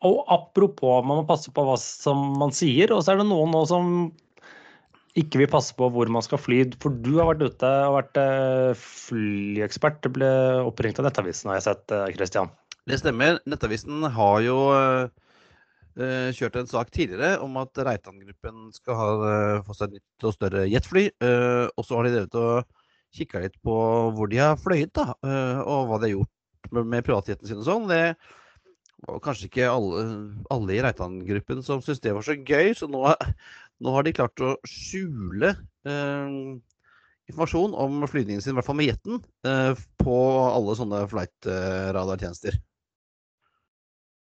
og 0.08 0.22
apropos, 0.32 1.04
man 1.06 1.22
må 1.22 1.26
passe 1.28 1.52
på 1.54 1.66
hva 1.68 1.76
som 1.80 2.24
man 2.40 2.56
sier. 2.56 2.92
Og 2.96 3.04
så 3.04 3.14
er 3.14 3.22
det 3.22 3.28
noen 3.30 3.52
nå 3.54 3.66
som 3.70 3.92
ikke 5.18 5.42
vil 5.42 5.52
passe 5.52 5.76
på 5.78 5.90
hvor 5.94 6.10
man 6.14 6.24
skal 6.26 6.42
fly. 6.42 6.62
For 6.84 6.96
du 7.04 7.18
har 7.20 7.32
vært 7.32 7.46
ute 7.52 7.72
og 7.88 7.98
vært 7.98 8.20
eh, 8.22 8.72
flyekspert. 8.80 10.02
Det 10.06 10.14
ble 10.18 10.32
oppringt 10.68 11.00
av 11.02 11.08
Nettavisen, 11.08 11.52
har 11.52 11.60
jeg 11.60 11.68
sett. 11.70 11.96
Eh, 11.96 12.60
det 12.88 13.02
stemmer. 13.02 13.40
Nettavisen 13.50 14.08
har 14.16 14.44
jo 14.46 14.58
kjørt 15.98 16.60
en 16.60 16.68
sak 16.70 16.92
tidligere 16.94 17.40
om 17.42 17.56
at 17.58 17.80
Reitan-gruppen 17.82 18.68
skal 18.76 18.98
ha, 19.00 19.08
uh, 19.18 19.62
få 19.66 19.74
seg 19.74 19.90
et 19.90 19.98
nytt 19.98 20.28
og 20.30 20.36
større 20.36 20.66
jetfly. 20.70 21.08
Uh, 21.24 21.66
og 21.74 21.88
så 21.88 21.98
har 21.98 22.06
de 22.06 22.12
drevet 22.14 22.38
og 22.38 22.78
kikka 23.16 23.42
litt 23.44 23.58
på 23.66 23.76
hvor 24.16 24.30
de 24.32 24.42
har 24.42 24.60
fløyet, 24.62 24.94
da, 24.98 25.14
eh, 25.26 25.62
og 25.64 25.90
hva 25.90 26.00
de 26.02 26.10
har 26.10 26.16
gjort 26.18 26.72
med, 26.74 26.90
med 26.94 27.08
privatjeten 27.08 27.50
sin 27.50 27.62
og 27.62 27.68
sånn. 27.68 27.90
Det 27.92 28.04
var 29.08 29.22
kanskje 29.24 29.50
ikke 29.50 29.70
alle, 29.72 30.06
alle 30.54 30.76
i 30.76 30.82
Reitan-gruppen 30.86 31.64
som 31.66 31.84
syntes 31.84 32.04
det 32.04 32.16
var 32.18 32.26
så 32.28 32.38
gøy, 32.38 32.74
så 32.78 32.90
nå, 32.92 33.04
nå, 33.84 33.94
har 33.96 34.08
de 34.08 34.16
klart 34.18 34.44
å 34.44 34.56
skjule 34.68 35.54
eh, 35.88 36.40
informasjon 37.28 37.76
om 37.78 38.08
flygningen 38.10 38.44
sin, 38.44 38.56
i 38.56 38.60
hvert 38.60 38.70
fall 38.70 38.80
med 38.80 38.92
jetten, 38.92 39.22
eh, 39.48 39.74
på 40.02 40.18
alle 40.48 40.78
sånne 40.80 41.06
flight-radartjenester. 41.12 42.60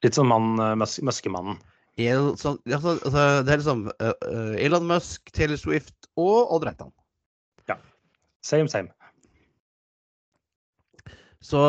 Litt 0.02 0.18
som 0.18 0.32
mann, 0.32 0.56
Muskemannen. 0.82 1.60
Altså, 2.02 2.56
altså, 2.66 3.26
det 3.46 3.52
er 3.54 3.60
liksom 3.60 3.84
uh, 4.02 4.56
Elon 4.58 4.88
Musk, 4.90 5.28
Taylor 5.36 5.60
Swift 5.60 6.10
og 6.18 6.56
Odd 6.56 6.66
Reitan. 6.66 6.94
Same, 8.42 8.70
same. 8.70 8.90
Så 11.42 11.60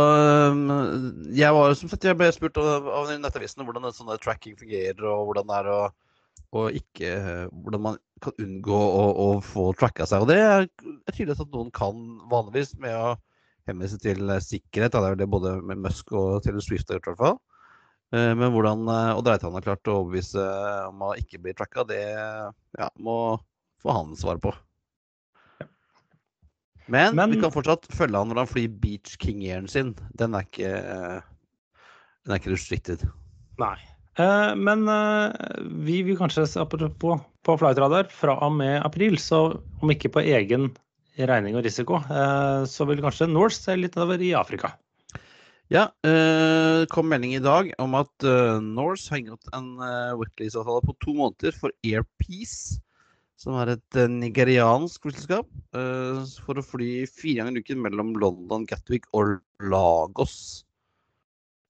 jeg 1.33 1.55
var 1.57 1.75
som 1.77 1.89
sagt, 1.89 2.05
jeg 2.05 2.17
ble 2.17 2.29
spurt 2.33 2.59
av, 2.61 2.89
av 2.93 3.11
Nettavisen 3.21 3.65
hvordan 3.65 3.93
sånn 3.97 4.13
tracking 4.21 4.57
fungerer, 4.61 5.05
og 5.09 5.31
hvordan 5.31 5.49
det 5.49 5.59
er 5.59 5.71
å, 5.73 5.81
og 6.61 6.77
ikke 6.77 7.13
Hvordan 7.49 7.85
man 7.89 7.99
kan 8.23 8.37
unngå 8.41 8.77
å, 8.77 9.05
å 9.25 9.29
få 9.45 9.71
tracka 9.77 10.07
seg. 10.09 10.25
Og 10.25 10.29
det 10.29 10.39
er, 10.41 10.67
tydelig 11.11 11.39
at 11.41 11.55
noen 11.55 11.73
kan 11.75 12.03
vanligvis 12.31 12.75
med 12.81 12.97
å 12.97 13.15
henvise 13.69 13.97
til 14.03 14.29
sikkerhet. 14.45 14.93
Det 14.93 15.13
er 15.13 15.19
det 15.23 15.31
både 15.33 15.57
med 15.65 15.81
Musk 15.85 16.13
og 16.13 16.43
Taylor 16.45 16.65
Swift 16.65 16.93
har 16.93 17.01
gjort, 17.01 17.09
i 17.09 17.13
hvert 17.15 17.25
fall. 17.25 17.41
Eh, 18.13 18.33
men 18.39 18.53
hvordan 18.55 18.85
Odd 18.89 19.31
Reitan 19.31 19.57
har 19.57 19.65
klart 19.65 19.89
å 19.89 20.03
overbevise 20.03 20.45
om 20.91 21.07
å 21.09 21.15
ikke 21.21 21.41
bli 21.43 21.57
tracka, 21.57 21.87
det 21.89 22.03
ja, 22.05 22.91
må 23.01 23.17
få 23.83 23.97
han 23.97 24.13
svare 24.19 24.43
på. 24.43 24.55
Men, 26.91 27.15
Men, 27.17 27.31
vi 27.31 27.41
kan 27.41 27.55
fortsatt 27.55 27.87
følge 27.95 28.19
han 28.19 28.33
når 28.33 28.43
han 28.43 28.51
flyr 28.51 28.73
Beach 28.83 29.15
King-airen 29.23 29.71
sin. 29.71 29.95
Den 30.19 30.35
er 30.35 30.45
ikke 30.49 30.73
Den 32.27 32.35
er 32.35 32.41
ikke 32.41 32.53
restricted. 32.53 33.07
Nei. 33.63 33.79
Eh, 34.21 34.55
men 34.57 34.85
eh, 34.89 35.33
vi 35.87 36.03
vil 36.05 36.19
kanskje 36.21 36.45
se 36.49 36.65
på, 36.69 36.89
på 36.93 37.59
Flightradar 37.61 38.11
fra 38.13 38.37
og 38.45 38.57
med 38.59 38.81
april, 38.85 39.17
så 39.21 39.45
om 39.81 39.93
ikke 39.93 40.13
på 40.13 40.25
egen 40.27 40.71
regning 41.17 41.57
og 41.57 41.65
risiko, 41.65 42.01
eh, 42.13 42.65
så 42.69 42.87
vil 42.89 43.03
kanskje 43.05 43.31
Norse 43.31 43.63
se 43.63 43.77
litt 43.79 43.97
over 44.01 44.21
i 44.21 44.35
Afrika. 44.37 44.75
Ja, 45.73 45.87
det 46.05 46.91
kom 46.93 47.09
melding 47.09 47.33
i 47.37 47.41
dag 47.41 47.71
om 47.81 47.95
at 47.97 48.27
Norse 48.61 49.09
har 49.09 49.23
inngått 49.23 49.47
en 49.57 49.71
Whitleys-avtale 50.21 50.83
på 50.85 50.95
to 51.01 51.15
måneder 51.17 51.57
for 51.57 51.73
Airpeace, 51.81 52.77
som 53.41 53.57
er 53.63 53.73
et 53.79 53.99
nigeriansk 54.13 55.07
flyselskap, 55.07 55.49
for 55.73 56.61
å 56.61 56.67
fly 56.67 56.91
fire 57.09 57.41
ganger 57.41 57.57
i 57.57 57.65
uken 57.65 57.81
mellom 57.87 58.13
London, 58.21 58.67
Gatwick 58.69 59.09
og 59.17 59.39
Lagos. 59.65 60.37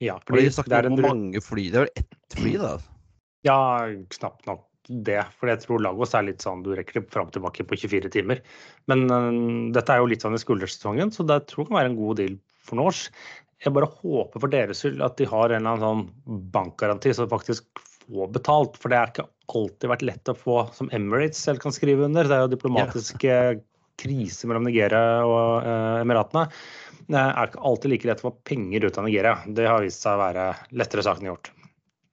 Ja, 0.02 0.18
fordi 0.26 0.48
det 0.50 0.76
er 0.76 0.88
en... 0.88 0.98
mange 0.98 1.40
fly. 1.44 1.68
Det 1.70 1.78
er 1.78 1.86
vel 1.86 2.02
ett 2.02 2.36
fly, 2.38 2.56
da? 2.62 2.74
Ja, 3.42 3.58
knapt 4.14 4.44
nok 4.46 4.60
det. 4.86 5.18
For 5.38 5.50
jeg 5.50 5.58
tror 5.64 5.82
Lagos 5.82 6.12
er 6.14 6.28
litt 6.28 6.44
sånn 6.44 6.60
du 6.62 6.68
rekker 6.78 7.00
det 7.00 7.08
fram 7.10 7.26
og 7.26 7.34
tilbake 7.34 7.64
på 7.66 7.78
24 7.78 8.10
timer. 8.14 8.38
Men 8.90 9.02
uh, 9.10 9.30
dette 9.74 9.90
er 9.90 9.98
jo 9.98 10.10
litt 10.10 10.22
sånn 10.22 10.38
i 10.38 10.42
skuldersesongen, 10.42 11.10
så 11.14 11.26
det 11.26 11.40
tror 11.50 11.64
jeg 11.64 11.70
kan 11.72 11.78
være 11.80 11.90
en 11.90 11.98
god 11.98 12.20
deal 12.22 12.36
for 12.62 12.78
Norse. 12.78 13.10
Jeg 13.62 13.74
bare 13.76 13.90
håper 14.00 14.42
for 14.42 14.50
deres 14.50 14.82
skyld 14.82 15.02
at 15.06 15.18
de 15.20 15.28
har 15.30 15.52
en 15.52 15.60
eller 15.60 15.76
annen 15.76 15.84
sånn 15.84 16.46
bankgaranti 16.54 17.12
som 17.14 17.30
faktisk 17.30 17.68
får 18.08 18.32
betalt. 18.34 18.78
For 18.80 18.90
det 18.90 18.98
har 18.98 19.12
ikke 19.12 19.28
alltid 19.52 19.92
vært 19.92 20.06
lett 20.08 20.32
å 20.32 20.38
få, 20.38 20.56
som 20.74 20.90
Emirates 20.94 21.42
selv 21.42 21.62
kan 21.62 21.74
skrive 21.74 22.08
under. 22.08 22.26
Det 22.26 22.38
er 22.38 22.46
jo 22.46 22.54
diplomatiske 22.56 23.30
ja. 23.30 23.54
kriser 24.02 24.50
mellom 24.50 24.66
Nigeria 24.66 25.22
og 25.28 25.68
eh, 25.68 26.02
Emiratene. 26.02 26.48
Det 27.12 27.18
er 27.20 27.50
ikke 27.50 27.64
alltid 27.70 27.92
like 27.92 28.08
lett 28.08 28.22
å 28.22 28.30
få 28.30 28.36
penger 28.48 28.86
ut 28.88 28.98
av 28.98 29.06
Nigeria. 29.06 29.36
Det 29.46 29.68
har 29.68 29.84
vist 29.84 30.02
seg 30.02 30.16
å 30.16 30.22
være 30.22 30.46
lettere 30.74 31.04
sagt 31.06 31.22
enn 31.22 31.30
gjort. 31.30 31.52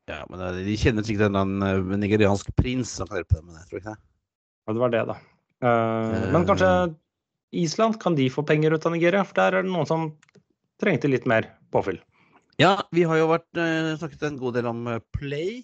Ja, 0.10 0.24
men 0.30 0.42
eh, 0.44 0.62
De 0.68 0.78
kjenner 0.80 1.06
sikkert 1.06 1.38
en 1.38 1.66
uh, 1.66 1.98
nigeriansk 1.98 2.54
prins 2.58 2.94
som 2.98 3.10
kan 3.10 3.22
hjelpe 3.22 3.40
dem 3.40 3.50
med 3.50 3.60
det, 3.60 3.68
tror 3.72 3.82
jeg? 3.82 4.00
Ja, 4.66 4.76
det 4.76 4.84
var 4.84 4.94
det, 4.94 5.06
da. 5.10 5.18
Eh, 5.66 6.26
men 6.34 6.48
kanskje 6.50 6.72
Island, 7.52 7.98
kan 8.02 8.16
de 8.16 8.30
få 8.30 8.44
penger 8.46 8.76
ut 8.76 8.86
av 8.86 8.94
Nigeria? 8.94 9.24
For 9.26 9.40
der 9.40 9.58
er 9.58 9.66
det 9.66 9.74
noen 9.74 9.90
som 9.90 10.10
trengte 10.82 11.12
litt 11.12 11.28
mer 11.30 11.48
påfyll. 11.74 12.00
Ja, 12.60 12.76
vi 12.96 13.06
har 13.08 13.20
jo 13.20 13.30
vært, 13.32 13.48
uh, 13.56 13.96
snakket 14.00 14.26
en 14.28 14.40
god 14.40 14.58
del 14.60 14.68
om 14.68 14.84
Play, 15.16 15.64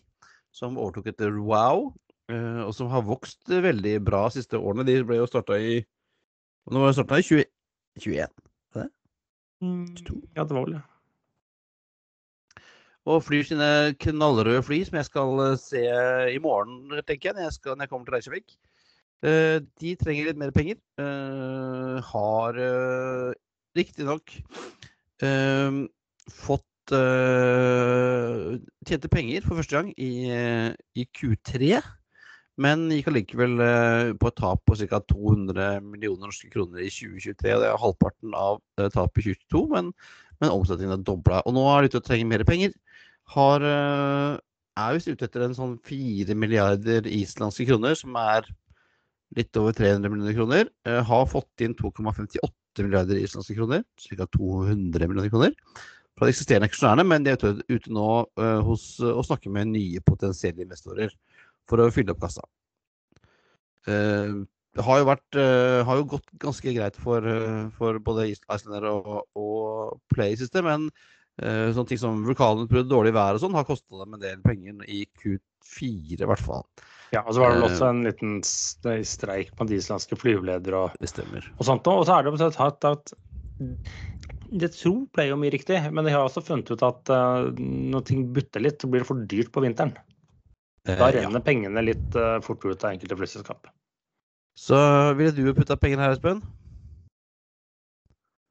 som 0.55 0.79
overtok 0.79 1.11
etter 1.11 1.35
Wow. 1.35 1.93
og 2.25 2.71
som 2.73 2.87
har 2.89 3.03
vokst 3.05 3.45
veldig 3.45 3.99
bra 4.01 4.23
de 4.25 4.39
siste 4.39 4.57
årene. 4.57 4.85
De 4.87 4.95
ble 5.05 5.19
jo 5.19 5.27
starta 5.29 5.59
i 5.61 5.83
Nå 6.71 6.81
var 6.81 6.89
det 6.89 6.95
starta 6.97 7.19
i 7.21 7.25
2021? 8.01 8.31
Det? 8.73 8.85
Mm, 9.61 9.83
ja, 10.33 10.41
det 10.41 10.55
var 10.55 10.63
vel 10.63 10.73
det. 10.73 10.81
Og 13.05 13.21
flyr 13.21 13.45
sine 13.45 13.69
knallrøde 14.01 14.63
fly, 14.65 14.79
som 14.87 14.97
jeg 14.97 15.05
skal 15.11 15.43
eh, 15.43 15.59
se 15.61 15.83
i 16.33 16.39
morgen, 16.41 16.87
tenker 17.05 17.29
jeg, 17.29 17.35
når 17.37 17.45
jeg, 17.45 17.57
skal, 17.59 17.75
når 17.77 17.85
jeg 17.85 17.91
kommer 17.93 18.09
til 18.09 18.17
Reykjavik. 18.17 18.57
De 19.81 19.93
trenger 20.01 20.27
litt 20.27 20.37
mer 20.41 20.51
penger. 20.53 20.81
Har 22.09 22.57
riktignok 23.77 24.33
fått 25.21 26.93
uh, 26.93 28.55
Tjente 28.85 29.09
penger 29.09 29.45
for 29.45 29.57
første 29.57 29.77
gang 29.77 29.91
i, 29.97 30.27
i 30.95 31.05
Q3. 31.17 31.79
Men 32.61 32.85
gikk 32.93 33.09
allikevel 33.11 33.55
på 34.21 34.29
et 34.29 34.37
tap 34.39 34.61
på 34.67 34.77
ca. 34.79 34.99
200 35.11 35.81
millioner 35.83 36.29
norske 36.29 36.51
kroner 36.53 36.83
i 36.85 36.91
2023. 36.93 37.55
og 37.55 37.63
Det 37.63 37.71
er 37.71 37.81
halvparten 37.81 38.37
av 38.37 38.61
tapet 38.93 39.25
i 39.25 39.33
2022, 39.33 39.63
men, 39.73 39.89
men 40.39 40.53
omsetningen 40.53 40.99
er 40.99 41.07
dobla. 41.09 41.41
Og 41.43 41.57
nå 41.57 41.65
er 41.71 41.83
de 41.83 41.91
ute 41.91 41.99
og 42.03 42.07
trenger 42.07 42.29
mer 42.31 42.45
penger 42.47 42.75
har, 43.33 43.63
eh, 43.63 44.37
er 44.77 44.93
visst 44.93 45.09
ute 45.09 45.25
etter 45.25 45.45
en 45.45 45.57
sånn 45.57 45.75
4 45.85 46.35
milliarder 46.37 47.07
islandske 47.07 47.67
kroner, 47.69 47.95
som 47.97 48.15
er 48.19 48.47
litt 49.35 49.55
over 49.57 49.73
300 49.73 50.11
millioner 50.11 50.35
kroner. 50.37 50.69
Eh, 50.85 51.01
har 51.01 51.25
fått 51.25 51.61
inn 51.61 51.75
2,58 51.75 52.51
milliarder 52.83 53.21
islandske 53.21 53.55
kroner, 53.55 53.85
ca. 54.03 54.27
200 54.35 55.07
millioner 55.07 55.31
kroner, 55.31 55.55
fra 56.15 56.27
de 56.27 56.33
eksisterende 56.33 56.67
aksjonærene, 56.69 57.05
men 57.07 57.23
de 57.23 57.33
er 57.33 57.63
ute, 57.71 57.91
nå 57.91 58.09
uh, 58.25 58.59
hos, 58.67 58.87
uh, 59.03 59.13
og 59.13 59.25
snakker 59.27 59.53
med 59.55 59.71
nye 59.71 60.03
potensielle 60.03 60.63
investorer 60.63 61.15
for 61.69 61.79
å 61.79 61.89
fylle 61.93 62.15
opp 62.15 62.23
kassa. 62.23 62.43
Uh, 63.87 64.43
det 64.75 64.83
har 64.83 64.99
jo, 64.99 65.05
vært, 65.07 65.37
har 65.87 65.99
jo 66.01 66.07
gått 66.11 66.25
ganske 66.41 66.71
greit 66.75 66.97
for, 66.99 67.23
for 67.77 67.95
både 68.03 68.25
Islander 68.33 68.89
og, 68.89 69.21
og 69.39 70.01
Play 70.11 70.35
i 70.35 70.63
men 70.65 70.89
Uh, 71.35 71.73
sånne 71.75 71.89
ting 71.89 71.99
som 71.99 72.21
vulkanutbrudd, 72.23 72.87
dårlig 72.87 73.11
vær 73.15 73.35
og 73.35 73.41
sånn, 73.43 73.55
har 73.57 73.65
kosta 73.67 73.97
dem 73.99 74.13
en 74.15 74.21
del 74.21 74.37
penger 74.43 74.85
i 74.87 75.01
Q4 75.19 76.21
i 76.23 76.29
hvert 76.29 76.43
fall. 76.43 76.63
Ja, 77.15 77.21
og 77.23 77.35
så 77.35 77.41
var 77.41 77.53
det 77.53 77.59
vel 77.59 77.67
også 77.69 77.87
en 77.87 78.01
liten 78.03 78.33
streik 78.43 79.53
på 79.55 79.67
de 79.69 79.77
islandske 79.79 80.17
flyveledere 80.19 80.81
og, 80.87 80.97
og 80.99 81.67
sånt. 81.67 81.87
Og 81.87 82.03
så 82.07 82.17
er 82.17 82.25
det 82.25 82.33
jo 82.33 82.49
at, 82.65 82.87
at 82.89 83.13
det 84.51 84.71
tror 84.75 85.05
ble 85.15 85.29
jo 85.29 85.37
mye 85.39 85.53
riktig, 85.53 85.79
men 85.95 86.07
de 86.07 86.11
har 86.13 86.25
også 86.25 86.43
funnet 86.43 86.73
ut 86.73 86.83
at 86.85 87.13
uh, 87.13 87.47
når 87.55 88.03
ting 88.09 88.27
butter 88.35 88.63
litt, 88.63 88.81
så 88.81 88.91
blir 88.91 89.05
det 89.05 89.09
for 89.09 89.23
dyrt 89.31 89.53
på 89.55 89.63
vinteren. 89.63 89.95
Da 90.85 90.97
eh, 90.97 91.15
renner 91.21 91.39
ja. 91.39 91.45
pengene 91.47 91.85
litt 91.85 92.19
uh, 92.19 92.37
fort 92.45 92.65
ut 92.67 92.83
av 92.83 92.91
enkelte 92.91 93.17
flyselskap. 93.21 93.71
Så 94.59 94.77
ville 95.17 95.33
du 95.35 95.55
putta 95.55 95.79
pengene 95.79 96.05
her, 96.05 96.17
Espen? 96.17 96.43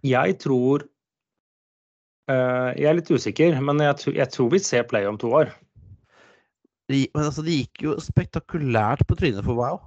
Jeg 0.04 0.40
tror 0.42 0.88
Uh, 2.24 2.72
jeg 2.80 2.88
er 2.88 2.96
litt 2.96 3.10
usikker, 3.12 3.56
men 3.60 3.82
jeg, 3.84 4.14
jeg, 4.16 4.24
tror 4.32 4.46
vi 4.48 4.60
ser 4.64 4.86
Play 4.88 5.04
om 5.04 5.18
to 5.20 5.28
år. 5.36 5.50
Men 6.90 7.24
altså, 7.24 7.44
det 7.46 7.58
gikk 7.62 7.84
jo 7.86 7.98
spektakulært 8.02 9.06
på 9.08 9.16
trynet 9.18 9.46
for 9.46 9.56
Wow. 9.56 9.78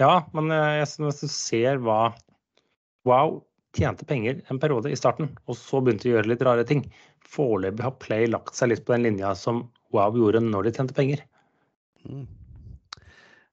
Ja, 0.00 0.22
men 0.34 0.50
jeg, 0.54 0.86
hvis 1.02 1.22
du 1.22 1.28
ser 1.30 1.80
hva 1.82 2.12
Wow 3.08 3.42
tjente 3.76 4.06
penger 4.06 4.42
en 4.52 4.60
periode 4.60 4.92
i 4.92 4.98
starten, 4.98 5.32
og 5.48 5.56
så 5.58 5.80
begynte 5.80 6.10
å 6.10 6.16
gjøre 6.16 6.30
litt 6.30 6.44
rare 6.46 6.64
ting. 6.68 6.84
Foreløpig 7.28 7.84
har 7.86 7.96
Play 8.02 8.28
lagt 8.30 8.56
seg 8.56 8.72
litt 8.72 8.84
på 8.86 8.94
den 8.94 9.06
linja 9.08 9.32
som 9.38 9.64
Wow 9.94 10.16
gjorde 10.16 10.42
når 10.44 10.68
de 10.68 10.74
tjente 10.76 10.96
penger. 10.96 11.24
Mm. 12.04 12.26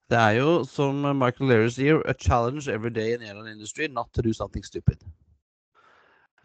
Det 0.10 0.18
er 0.18 0.40
jo, 0.40 0.64
som 0.66 1.04
Michael 1.18 1.52
Leary 1.52 1.70
sier, 1.74 2.00
a 2.10 2.16
challenge 2.18 2.68
every 2.68 2.90
day 2.90 3.14
in 3.14 3.22
airline 3.22 3.52
industry 3.52 3.88
not 3.88 4.12
to 4.14 4.26
do 4.26 4.34
something 4.34 4.66
stupid. 4.66 4.98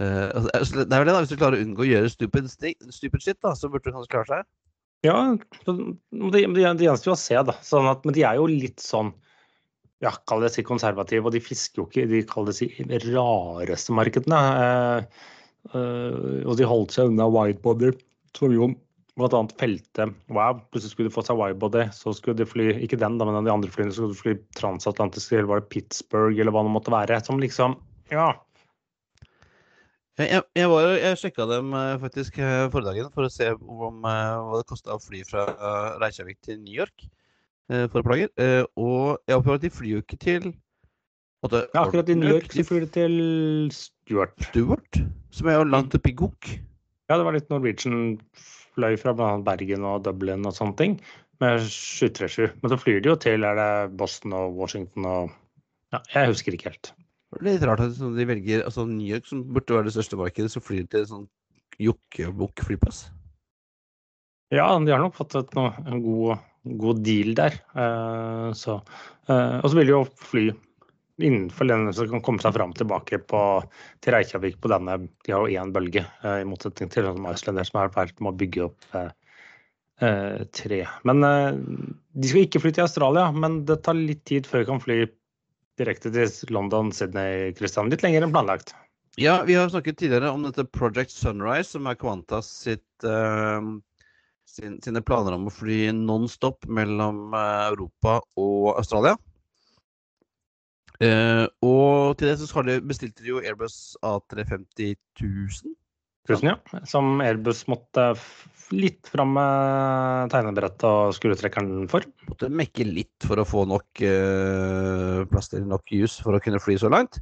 Uh, 0.01 0.29
altså, 0.53 0.85
det 0.85 0.93
er 0.93 1.01
vel 1.01 1.07
det, 1.07 1.15
da, 1.15 1.21
Hvis 1.23 1.31
du 1.31 1.39
klarer 1.39 1.61
å 1.61 1.65
unngå 1.65 1.85
å 1.85 1.87
gjøre 1.87 2.11
stupid, 2.11 2.51
stupid 2.51 3.23
shit, 3.23 3.39
da, 3.47 3.55
så 3.55 3.71
burde 3.71 3.87
du 3.87 3.95
kanskje 3.95 4.11
klare 4.17 4.31
seg? 4.31 4.49
Ja, 5.05 5.19
det, 5.67 6.41
det, 6.57 6.65
gjenstår 6.81 7.11
jo 7.11 7.15
å 7.15 7.21
se, 7.21 7.37
da. 7.51 7.55
Sånn 7.65 7.89
at, 7.91 8.07
men 8.07 8.17
de 8.17 8.25
er 8.25 8.39
jo 8.41 8.49
litt 8.49 8.81
sånn 8.81 9.13
ja, 10.05 10.13
kall 10.29 10.43
det 10.45 10.53
si 10.53 10.65
konservative, 10.67 11.29
og 11.29 11.35
de 11.35 11.43
fisker 11.45 11.83
jo 11.83 11.87
ikke 11.89 12.07
de 12.11 12.23
kall 12.29 12.49
det 12.49 12.57
si 12.59 12.69
rareste 13.07 13.95
markedene. 13.97 14.41
Eh, 14.63 15.29
eh, 15.73 16.41
og 16.45 16.57
de 16.61 16.69
holdt 16.69 16.97
seg 16.97 17.13
unna 17.13 17.29
widebody, 17.33 17.93
som 18.37 18.53
jo 18.53 18.73
bl.a. 19.15 19.41
felte 19.61 20.09
Wow, 20.35 20.59
plutselig 20.73 20.97
skulle 20.97 21.13
de 21.13 21.15
få 21.15 21.23
seg 21.25 21.39
widebody, 21.39 21.87
så 21.95 22.17
skulle 22.17 22.41
de 22.41 22.49
fly 22.49 22.73
ikke 22.85 22.99
den, 23.01 23.21
da, 23.21 23.29
men 23.29 23.47
de 23.47 23.53
andre 23.53 23.71
flyene 23.73 23.95
skulle 23.95 24.17
de 24.17 24.21
fly 24.21 24.39
transatlantisk, 24.59 25.37
eller 25.37 25.53
var 25.53 25.63
det 25.63 25.71
Pittsburgh, 25.73 26.41
eller 26.41 26.55
hva 26.55 26.65
det 26.67 26.75
måtte 26.75 26.97
være. 26.97 27.21
Som 27.25 27.45
liksom 27.45 27.79
Ja 28.13 28.33
jeg, 30.23 30.43
jeg, 30.55 30.69
var, 30.71 30.89
jeg 30.95 31.19
sjekka 31.19 31.47
dem 31.51 31.73
eh, 31.75 31.97
faktisk 32.03 32.39
eh, 32.39 32.67
forrige 32.71 32.93
dagen 32.93 33.11
for 33.15 33.27
å 33.27 33.33
se 33.33 33.49
om, 33.59 34.05
eh, 34.07 34.35
hva 34.47 34.61
det 34.61 34.69
kosta 34.71 34.95
å 34.95 35.03
fly 35.03 35.25
fra 35.27 35.47
Reykjavik 36.03 36.39
til 36.47 36.61
New 36.63 36.75
York 36.75 37.07
for 37.65 38.05
plager. 38.05 38.29
Og 38.77 39.17
jeg 39.25 39.39
opplever 39.39 39.57
at 39.57 39.63
de 39.65 39.71
flyr 39.73 39.95
jo 39.95 40.01
ikke 40.03 40.19
til 40.21 40.51
måtte, 41.41 41.63
ja, 41.73 41.81
Akkurat 41.81 42.11
i 42.13 42.17
New 42.19 42.29
York 42.29 42.53
så 42.53 42.65
flyr 42.69 42.85
de 42.85 42.91
til 42.93 43.15
Stuart. 43.73 44.37
Stuart? 44.51 44.99
Som 45.33 45.49
er 45.49 45.57
jo 45.57 45.71
langt 45.71 45.97
oppe 45.97 46.13
i 46.13 46.17
Gok. 46.19 46.51
Ja, 47.09 47.17
det 47.17 47.25
var 47.25 47.33
litt 47.37 47.49
Norwegian 47.49 48.19
fløy 48.77 48.99
fra 49.01 49.15
bl.a. 49.17 49.39
Bergen 49.47 49.87
og 49.89 50.05
Dublin 50.05 50.45
og 50.45 50.53
sånne 50.57 50.77
ting 50.77 50.99
med 51.41 51.65
737. 51.65 52.53
Men 52.61 52.75
så 52.75 52.79
flyr 52.85 53.01
de 53.01 53.15
jo 53.15 53.17
til 53.25 53.49
er 53.49 53.57
det 53.57 53.71
Boston 53.97 54.37
og 54.37 54.61
Washington 54.61 55.09
og 55.09 55.33
Ja, 55.95 56.03
jeg 56.11 56.35
husker 56.35 56.57
ikke 56.57 56.73
helt. 56.75 56.93
Litt 57.43 57.65
rart 57.67 57.83
at 57.83 57.99
de 57.99 58.27
velger 58.29 58.63
altså 58.67 58.85
New 58.87 59.09
York, 59.09 59.27
som 59.27 59.43
burde 59.47 59.75
være 59.75 59.89
det 59.89 59.97
største 59.97 60.19
markedet, 60.21 60.53
så 60.53 60.63
flyr 60.63 60.85
de 60.85 60.91
til 60.93 61.05
en 61.05 61.11
sånn 61.11 61.29
jokkebukk-flyplass. 61.83 63.07
Ja, 64.55 64.69
de 64.79 64.93
har 64.93 65.03
nok 65.03 65.17
fått 65.17 65.35
et, 65.39 65.57
en 65.57 66.03
god, 66.05 66.45
god, 66.83 67.01
deal 67.07 67.35
der. 67.39 67.57
Eh, 67.75 68.51
så, 68.59 68.79
eh, 69.29 69.59
og 69.61 69.67
så 69.71 69.79
vil 69.79 69.89
de 69.89 69.97
jo 69.97 70.05
fly 70.21 70.45
innenfor 71.25 71.69
den 71.71 71.89
som 71.95 72.11
kan 72.11 72.23
komme 72.27 72.43
seg 72.43 72.55
fram 72.57 72.75
tilbake 72.75 73.21
på, 73.31 73.41
til 74.03 74.17
Reykjavik 74.17 74.57
på 74.59 74.71
denne 74.73 74.97
De 75.23 75.35
har 75.35 75.47
jo 75.47 75.61
én 75.63 75.75
bølge, 75.75 76.03
eh, 76.23 76.41
i 76.43 76.49
motsetning 76.49 76.91
til 76.91 77.07
sånn 77.07 77.29
Iceland, 77.31 77.63
som 77.67 77.83
er 77.83 77.93
vært 77.95 78.19
med 78.21 78.35
å 78.35 78.39
bygge 78.45 78.67
opp 78.71 78.89
tre. 79.95 80.81
Men 81.07 81.21
de 81.23 82.29
skal 82.29 82.43
ikke 82.43 82.61
fly 82.61 82.73
til 82.75 82.83
Australia, 82.83 83.29
men 83.31 83.61
det 83.65 83.77
tar 83.87 83.95
litt 83.95 84.25
tid 84.27 84.49
før 84.51 84.65
de 84.65 84.67
kan 84.67 84.83
fly 84.83 84.97
direkte 85.81 86.13
til 86.15 86.55
London, 86.55 86.93
Sydney, 86.95 87.53
Kristian. 87.59 87.91
Litt 87.93 88.05
lenger 88.05 88.27
enn 88.27 88.35
planlagt. 88.35 88.75
Ja, 89.21 89.43
vi 89.47 89.55
har 89.55 89.69
snakket 89.71 89.99
tidligere 90.01 90.33
om 90.35 90.43
dette 90.43 90.67
Project 90.75 91.13
Sunrise, 91.15 91.71
som 91.71 91.87
er 91.87 91.99
Qantas 91.99 92.49
sitt, 92.65 93.07
uh, 93.07 93.63
sin, 94.49 94.81
sine 94.83 95.03
planer 95.07 95.37
om 95.37 95.47
å 95.47 95.55
fly 95.55 95.93
non-stop 95.95 96.67
mellom 96.67 97.31
uh, 97.37 97.69
Europa 97.69 98.19
og 98.41 98.75
Australia. 98.75 99.15
Uh, 101.03 101.47
og 101.63 102.19
til 102.19 102.31
det 102.31 102.37
så 102.39 102.67
bestilte 102.87 103.23
de 103.23 103.33
jo 103.35 103.43
Airbus 103.43 103.97
A350 104.03 104.95
1000. 105.19 105.75
Tusen, 106.29 106.55
ja. 106.55 106.81
Som 106.89 107.21
Airbus 107.21 107.67
måtte 107.69 108.15
litt 108.73 109.09
fram 109.13 109.35
med 109.37 110.33
tegnebrettet 110.33 110.85
og 110.89 111.15
skrutrekkeren 111.17 111.89
for. 111.91 112.07
Måtte 112.31 112.49
mekke 112.49 112.87
litt 112.89 113.27
for 113.29 113.41
å 113.41 113.47
få 113.49 113.65
nok 113.69 114.05
uh, 114.05 115.25
plass 115.31 115.53
til 115.53 115.67
nok 115.69 115.93
jus 115.93 116.17
for 116.25 116.37
å 116.37 116.43
kunne 116.43 116.63
fly 116.63 116.79
så 116.81 116.91
langt. 116.93 117.21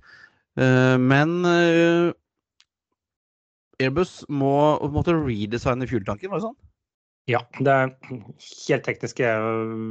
Uh, 0.58 0.94
men 1.02 1.40
uh, 1.42 2.12
Airbus 3.82 4.20
må 4.30 4.54
måtte 4.92 5.16
redesigne 5.16 5.88
fueltanken, 5.90 6.30
var 6.30 6.38
det 6.38 6.46
sånn? 6.46 6.60
Ja, 7.30 7.38
det 7.62 7.70
er 7.70 7.90
helt 8.02 8.86
teknisk, 8.86 9.20
jeg 9.22 9.42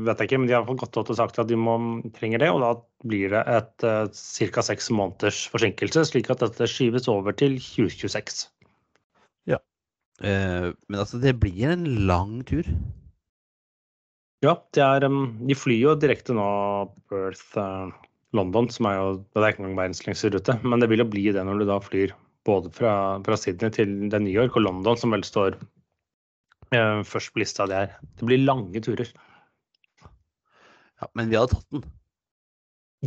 vet 0.07 0.19
jeg 0.19 0.27
ikke, 0.27 0.39
men 0.39 0.49
de 0.49 0.55
har 0.57 0.65
gått 0.67 0.97
ut 0.99 1.11
og 1.13 1.15
sagt 1.15 1.39
at 1.39 1.47
de 1.47 1.55
må, 1.59 1.77
trenger 2.15 2.43
det. 2.43 2.49
Og 2.51 2.63
da 2.63 2.71
blir 3.07 3.31
det 3.31 3.43
et 3.47 3.85
ca. 3.87 4.65
seks 4.67 4.91
måneders 4.91 5.45
forsinkelse, 5.51 6.03
slik 6.09 6.31
at 6.31 6.43
dette 6.43 6.67
skyves 6.67 7.07
over 7.11 7.35
til 7.39 7.55
2026. 7.55 8.49
Eh, 10.21 10.71
men 10.87 10.99
altså, 11.01 11.19
det 11.21 11.35
blir 11.41 11.73
en 11.73 11.85
lang 12.07 12.41
tur. 12.47 12.67
Ja, 14.41 14.55
det 14.73 14.81
er, 14.81 15.05
de 15.05 15.57
flyr 15.57 15.83
jo 15.83 15.97
direkte 16.01 16.33
nå 16.33 16.45
Perth 17.11 17.57
uh, 17.61 17.91
London, 18.33 18.69
som 18.73 18.87
er 18.89 18.95
jo 18.97 19.09
Det 19.21 19.41
er 19.41 19.53
ikke 19.53 19.61
engang 19.61 19.77
verdens 19.83 20.01
lengste 20.07 20.31
rute, 20.33 20.55
men 20.65 20.81
det 20.81 20.89
vil 20.89 21.03
jo 21.03 21.09
bli 21.11 21.27
det 21.35 21.43
når 21.45 21.61
du 21.61 21.67
da 21.69 21.77
flyr 21.83 22.15
både 22.47 22.71
fra, 22.73 22.93
fra 23.21 23.37
Sydney 23.37 23.69
til 23.75 23.91
New 24.09 24.33
York 24.33 24.57
og 24.57 24.65
London, 24.65 24.97
som 24.97 25.13
vel 25.13 25.21
står 25.25 25.59
eh, 26.73 27.01
først 27.05 27.33
på 27.35 27.43
lista. 27.43 27.67
Det, 27.69 27.83
er. 27.83 27.99
det 28.17 28.29
blir 28.29 28.41
lange 28.41 28.81
turer. 28.81 29.11
Ja, 31.01 31.09
men 31.17 31.29
vi 31.29 31.37
hadde 31.37 31.53
tatt 31.53 31.69
den. 31.73 31.85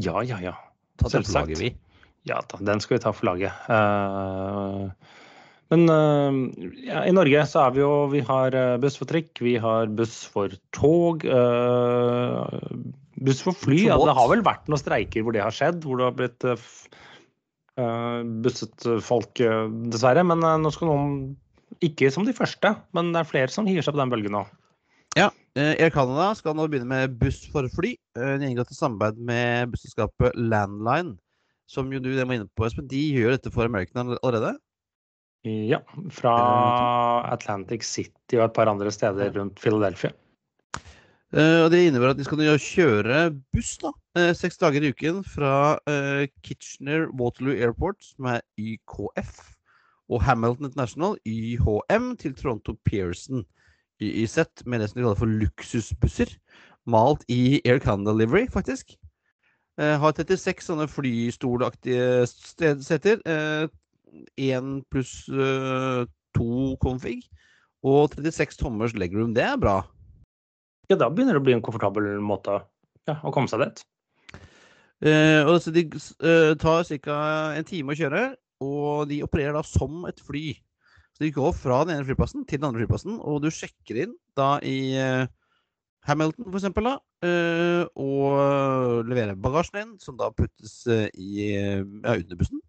Ja, 0.03 0.23
ja, 0.27 0.39
ja. 0.43 0.55
Tatt 0.99 1.15
den 1.15 1.27
Selvsagt. 1.27 1.51
laget. 1.59 1.83
Ja 2.25 2.39
da, 2.49 2.59
den 2.65 2.81
skal 2.81 2.97
vi 2.97 3.03
ta 3.05 3.13
for 3.13 3.29
laget. 3.33 3.67
Eh, 3.75 5.11
men 5.75 5.91
eh, 5.91 6.65
ja, 6.87 7.05
i 7.09 7.13
Norge 7.15 7.45
så 7.51 7.67
er 7.67 7.75
vi 7.75 7.83
jo 7.83 7.93
Vi 8.13 8.23
har 8.25 8.55
eh, 8.55 8.77
buss 8.83 8.99
for 9.01 9.11
trikk, 9.11 9.33
vi 9.43 9.57
har 9.61 9.91
buss 9.99 10.23
for 10.31 10.55
tog. 10.77 11.25
Uh, 11.27 12.47
buss 13.25 13.43
for 13.45 13.57
fly. 13.59 13.85
Ja, 13.89 13.99
det 13.99 14.17
har 14.17 14.31
vel 14.31 14.45
vært 14.47 14.69
noen 14.71 14.83
streiker 14.83 15.25
hvor 15.25 15.35
det 15.35 15.45
har 15.45 15.55
skjedd, 15.55 15.83
hvor 15.85 16.01
det 16.01 16.09
har 16.09 16.19
blitt 16.19 16.47
uh, 16.47 18.21
busset 18.45 18.89
folk, 19.03 19.43
uh, 19.43 19.67
dessverre. 19.91 20.27
Men 20.27 20.45
nå 20.63 20.75
skal 20.75 20.93
noen 20.93 21.17
Ikke 21.83 22.11
som 22.15 22.27
de 22.27 22.37
første, 22.37 22.71
men 22.95 23.11
det 23.15 23.23
er 23.23 23.33
flere 23.33 23.51
som 23.51 23.67
hiver 23.67 23.83
seg 23.83 23.97
på 23.97 24.03
den 24.03 24.13
bølgen 24.13 24.37
nå. 24.37 24.45
Ja, 25.19 25.29
Air 25.59 25.91
Canada 25.95 26.33
skal 26.39 26.57
nå 26.59 26.67
begynne 26.71 26.91
med 26.91 27.17
buss 27.21 27.45
for 27.51 27.67
fly. 27.71 27.93
en 28.19 28.39
De 28.39 28.47
har 28.47 28.51
inngått 28.51 28.75
samarbeid 28.75 29.19
med 29.19 29.75
busselskapet 29.75 30.35
Landline, 30.39 31.17
som 31.71 31.91
jo 31.93 32.01
du 32.03 32.13
det 32.15 32.27
må 32.27 32.39
inne 32.39 32.51
på, 32.51 32.67
Espen. 32.67 32.87
De 32.91 33.03
gjør 33.15 33.37
dette 33.37 33.53
for 33.55 33.67
American 33.67 34.15
allerede. 34.17 34.57
Ja, 35.45 35.83
fra 36.09 36.35
Atlantic 37.29 37.85
City 37.85 38.39
og 38.39 38.47
et 38.47 38.55
par 38.57 38.71
andre 38.71 38.91
steder 38.93 39.35
rundt 39.37 39.61
Philadelphia. 39.61 40.15
Eh, 41.35 41.65
Og 41.65 41.71
det 41.71 41.83
innebærer 41.85 42.15
at 42.15 42.21
de 42.21 42.25
skal 42.25 42.39
kjøre 42.39 43.19
buss 43.53 43.77
da, 43.83 43.91
eh, 44.17 44.33
seks 44.33 44.57
dager 44.57 44.83
i 44.87 44.93
uken 44.95 45.21
fra 45.27 45.79
eh, 45.91 46.29
Kitchener 46.43 47.11
Waterloo 47.13 47.53
Airport, 47.59 48.01
som 48.01 48.31
er 48.33 48.41
YKF, 48.57 49.43
og 50.09 50.23
Hamilton 50.23 50.71
International, 50.71 51.19
YHM, 51.27 52.17
til 52.17 52.35
Toronto 52.35 52.77
Pearson, 52.85 53.45
YYZ, 54.01 54.65
med 54.65 54.81
det 54.81 54.91
som 54.91 55.01
de 55.01 55.05
kaller 55.05 55.21
for 55.21 55.27
luksusbusser. 55.27 56.37
Malt 56.87 57.25
i 57.29 57.61
Air 57.65 57.81
Canada 57.81 58.13
Livery, 58.13 58.47
faktisk. 58.49 58.97
Eh, 59.77 59.99
har 59.99 60.13
36 60.13 60.63
sånne 60.63 60.89
flystolaktige 60.89 62.25
seter. 62.29 63.21
Én 64.41 64.77
pluss 64.91 65.25
eh, 65.29 66.05
to 66.37 66.75
config. 66.83 67.25
Og 67.85 68.15
36 68.17 68.59
tommers 68.61 68.95
legroom. 68.97 69.35
Det 69.37 69.45
er 69.45 69.59
bra. 69.61 69.83
Ja, 70.91 70.97
da 71.01 71.09
begynner 71.09 71.37
det 71.37 71.43
å 71.43 71.47
bli 71.47 71.57
en 71.57 71.65
komfortabel 71.65 72.15
måte 72.25 72.59
ja, 73.09 73.19
å 73.25 73.33
komme 73.35 73.51
seg 73.51 73.65
dit. 73.65 73.85
Eh, 75.05 75.43
og 75.45 75.59
så 75.61 75.73
De 75.75 75.85
eh, 75.85 76.53
tar 76.61 76.85
ca. 77.05 77.19
en 77.59 77.69
time 77.69 77.93
å 77.93 77.99
kjøre, 77.99 78.25
og 78.65 79.09
de 79.11 79.23
opererer 79.25 79.57
da 79.57 79.65
som 79.67 80.05
et 80.09 80.21
fly. 80.25 80.53
Så 81.15 81.25
De 81.25 81.33
går 81.35 81.53
fra 81.57 81.85
den 81.85 81.97
ene 81.97 82.07
flyplassen 82.09 82.45
til 82.45 82.61
den 82.61 82.69
andre 82.69 82.85
flyplassen, 82.85 83.19
og 83.21 83.43
du 83.45 83.51
sjekker 83.53 84.05
inn 84.05 84.15
da 84.39 84.57
i 84.67 84.95
eh, 84.99 85.27
Hamilton 86.09 86.51
f.eks. 86.51 86.73
da, 86.85 86.95
eh, 87.25 87.85
og 87.97 89.05
leverer 89.09 89.39
bagasjen 89.41 89.79
din, 89.79 89.93
som 90.03 90.19
da 90.21 90.31
puttes 90.35 90.83
eh, 90.91 91.07
i 91.15 91.53
ja, 91.55 92.17
under 92.17 92.41
bussen. 92.41 92.61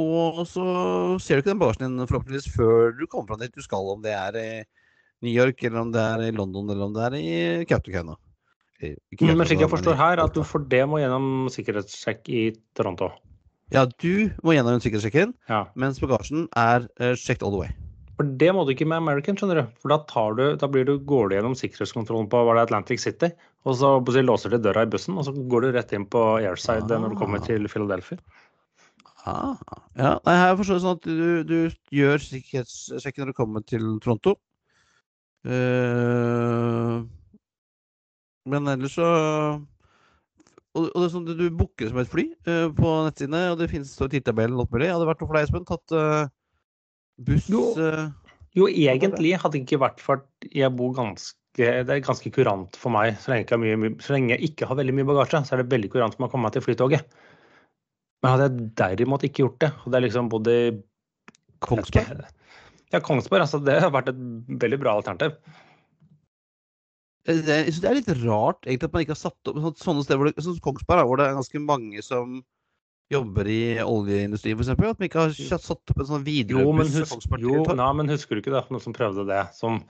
Og 0.00 0.40
så 0.50 0.64
ser 1.22 1.38
du 1.38 1.42
ikke 1.44 1.52
den 1.52 1.60
bagasjen 1.62 1.92
din 1.98 2.08
forhåpentligvis 2.10 2.48
før 2.56 2.94
du 2.98 3.04
kommer 3.06 3.28
fram 3.30 3.42
dit 3.44 3.54
du 3.54 3.62
skal, 3.62 3.86
om 3.94 4.00
det 4.02 4.14
er 4.18 4.38
i 4.40 4.48
New 5.22 5.30
York, 5.32 5.62
eller 5.64 5.84
om 5.84 5.92
det 5.94 6.02
er 6.02 6.24
i 6.26 6.32
London, 6.34 6.68
eller 6.70 6.88
om 6.88 6.96
det 6.96 7.04
er 7.06 7.14
i 7.20 7.64
Kautokeino. 7.70 8.16
Eh, 8.82 8.96
Men 9.22 9.46
slik 9.46 9.62
jeg 9.62 9.70
forstår 9.70 9.94
her, 9.96 10.18
at 10.24 10.34
du 10.34 10.42
for 10.44 10.58
det 10.66 10.82
må 10.90 10.98
gjennom 10.98 11.46
sikkerhetssjekk 11.54 12.28
i 12.34 12.42
Toronto. 12.74 13.12
Ja, 13.72 13.86
du 13.86 14.30
må 14.44 14.52
gjennom 14.56 14.82
sikkerhetssjekken, 14.82 15.32
Ja. 15.48 15.62
mens 15.78 16.02
bagasjen 16.02 16.48
er 16.58 16.88
uh, 17.00 17.14
checked 17.14 17.42
all 17.46 17.54
the 17.54 17.62
way. 17.62 17.70
For 18.18 18.24
det 18.38 18.52
må 18.54 18.62
du 18.66 18.74
ikke 18.74 18.86
med 18.86 18.98
American, 19.00 19.34
skjønner 19.38 19.62
du. 19.62 19.64
For 19.82 19.90
da, 19.90 19.96
tar 20.10 20.34
du, 20.38 20.42
da 20.60 20.66
blir 20.70 20.84
du, 20.86 20.98
går 21.02 21.30
du 21.30 21.34
gjennom 21.38 21.54
sikkerhetskontrollen 21.58 22.28
på 22.30 22.44
var 22.46 22.54
det 22.58 22.66
Atlantic 22.68 23.00
City, 23.02 23.30
og 23.64 23.74
så 23.78 23.96
låser 24.22 24.50
du 24.50 24.58
døra 24.58 24.84
i 24.84 24.90
bussen, 24.90 25.16
og 25.18 25.24
så 25.26 25.32
går 25.34 25.62
du 25.62 25.72
rett 25.72 25.94
inn 25.96 26.04
på 26.06 26.20
airside 26.42 26.98
når 27.00 27.14
du 27.14 27.16
kommer 27.18 27.40
Ah. 27.40 27.46
til 27.46 27.66
Philadelphia. 27.66 28.18
Ah, 29.24 29.56
ja, 29.96 30.10
nei, 30.26 30.34
her 30.36 30.56
forstår 30.58 30.76
jeg 30.76 30.82
sånn 30.84 30.98
at 30.98 31.06
du, 31.08 31.28
du 31.48 31.96
gjør 31.96 32.20
sikkerhetssjekken 32.20 33.24
når 33.24 33.30
du 33.32 33.36
kommer 33.38 33.64
til 33.64 33.86
Toronto. 34.04 34.34
Uh, 35.44 37.04
men 38.48 38.68
ellers 38.72 38.94
så 38.96 39.08
Og, 40.74 40.86
og 40.88 40.96
det 40.96 41.04
er 41.04 41.12
sånn 41.12 41.26
du 41.28 41.44
booker 41.54 41.90
som 41.90 42.00
et 42.00 42.08
fly 42.10 42.24
uh, 42.48 42.68
på 42.74 42.92
nettsidene, 43.06 43.42
og 43.52 43.60
det 43.60 43.68
finnes 43.72 43.92
tidtabellen 44.00 44.58
alt 44.58 44.72
mulig. 44.74 44.88
Hadde 44.90 45.04
det 45.04 45.10
vært 45.12 45.22
noe 45.22 45.30
for 45.30 45.38
deg, 45.38 45.46
Espen? 45.46 45.66
Tatt 45.68 45.94
uh, 45.94 46.24
buss 47.28 47.48
Jo. 47.52 47.64
Jo, 48.54 48.68
egentlig 48.70 49.34
hadde 49.34 49.56
det 49.56 49.64
ikke 49.64 49.80
vært 49.82 50.02
for 50.02 50.20
at 50.22 50.48
jeg 50.54 50.70
bor 50.78 50.92
ganske 50.94 51.38
Det 51.58 51.90
er 51.90 52.02
ganske 52.02 52.30
kurant 52.34 52.76
for 52.78 52.90
meg. 52.94 53.16
Så 53.22 53.30
lenge, 53.32 53.46
jeg 53.50 53.78
mye- 53.78 53.96
så 54.02 54.14
lenge 54.14 54.34
jeg 54.34 54.50
ikke 54.50 54.66
har 54.70 54.78
veldig 54.78 54.94
mye 54.98 55.08
bagasje, 55.12 55.40
så 55.46 55.54
er 55.54 55.62
det 55.62 55.72
veldig 55.72 55.90
kurant 55.92 56.14
for 56.16 56.24
meg 56.24 56.30
å 56.30 56.34
komme 56.34 56.48
meg 56.48 56.54
til 56.56 56.64
flytoget. 56.66 57.16
Men 58.24 58.32
hadde 58.32 58.46
jeg 58.48 58.70
derimot 58.80 59.24
ikke 59.28 59.42
gjort 59.44 59.58
det, 59.60 59.70
det 59.84 59.98
er 60.00 60.04
liksom 60.06 60.30
både 60.32 60.54
Kongsberg? 61.64 62.24
Ja, 62.94 63.00
Kongsberg. 63.04 63.44
Altså, 63.44 63.60
det 63.64 63.76
har 63.82 63.92
vært 63.92 64.08
et 64.14 64.20
veldig 64.64 64.78
bra 64.80 64.94
alternativ. 64.96 65.36
Eh, 67.28 67.40
Det, 67.44 67.58
jeg 67.66 67.72
synes 67.74 67.82
det 67.84 67.90
er 67.90 67.98
litt 68.00 68.10
rart 68.24 68.66
egentlig 68.68 68.88
at 68.88 68.96
man 68.96 69.04
ikke 69.04 69.14
har 69.16 69.22
satt 69.22 69.50
opp 69.50 69.60
sånne- 69.60 69.84
sånne 69.84 70.04
steder 70.06 70.20
hvor 70.20 70.30
det, 70.30 70.36
sånn 70.44 70.56
som 70.56 70.64
Kongsberg, 70.64 71.06
hvor 71.08 71.20
det 71.20 71.26
er 71.28 71.38
ganske 71.38 71.62
mange 71.64 72.02
som 72.04 72.40
jobber 73.12 73.48
i 73.52 73.60
oljeindustrien 73.84 74.56
f.eks. 74.56 74.72
At 74.72 74.80
man 74.80 75.08
ikke 75.08 75.26
har 75.26 75.36
satt 75.36 75.70
opp 75.92 76.00
en 76.00 76.08
sånn 76.08 76.24
Jo, 76.48 76.72
men, 76.72 76.88
husk, 76.88 77.28
jo, 77.38 77.62
nei, 77.76 77.92
men 78.00 78.08
husker 78.08 78.36
du 78.36 78.40
ikke 78.40 78.54
det? 78.56 78.64
Noen 78.72 78.80
som 78.82 78.96
prøvde 78.96 79.26
det? 79.28 79.42
Som 79.56 79.82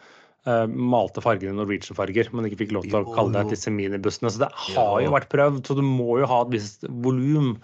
eh, 0.47 0.67
malte 0.67 1.23
fargene 1.23 1.55
Norwegian-farger, 1.55 2.33
men 2.35 2.47
ikke 2.51 2.65
fikk 2.65 2.75
lov 2.75 2.83
til 2.89 2.99
å 2.99 3.15
kalle 3.15 3.33
det 3.39 3.55
disse 3.55 3.71
minibussene. 3.71 4.31
Så 4.35 4.43
det 4.43 4.51
har 4.53 5.01
jo 5.03 5.15
vært 5.15 5.31
prøvd, 5.31 5.63
så 5.67 5.79
du 5.79 5.83
må 5.87 6.19
jo 6.19 6.27
ha 6.31 6.43
et 6.43 6.55
visst 6.59 6.87
volum 6.91 7.55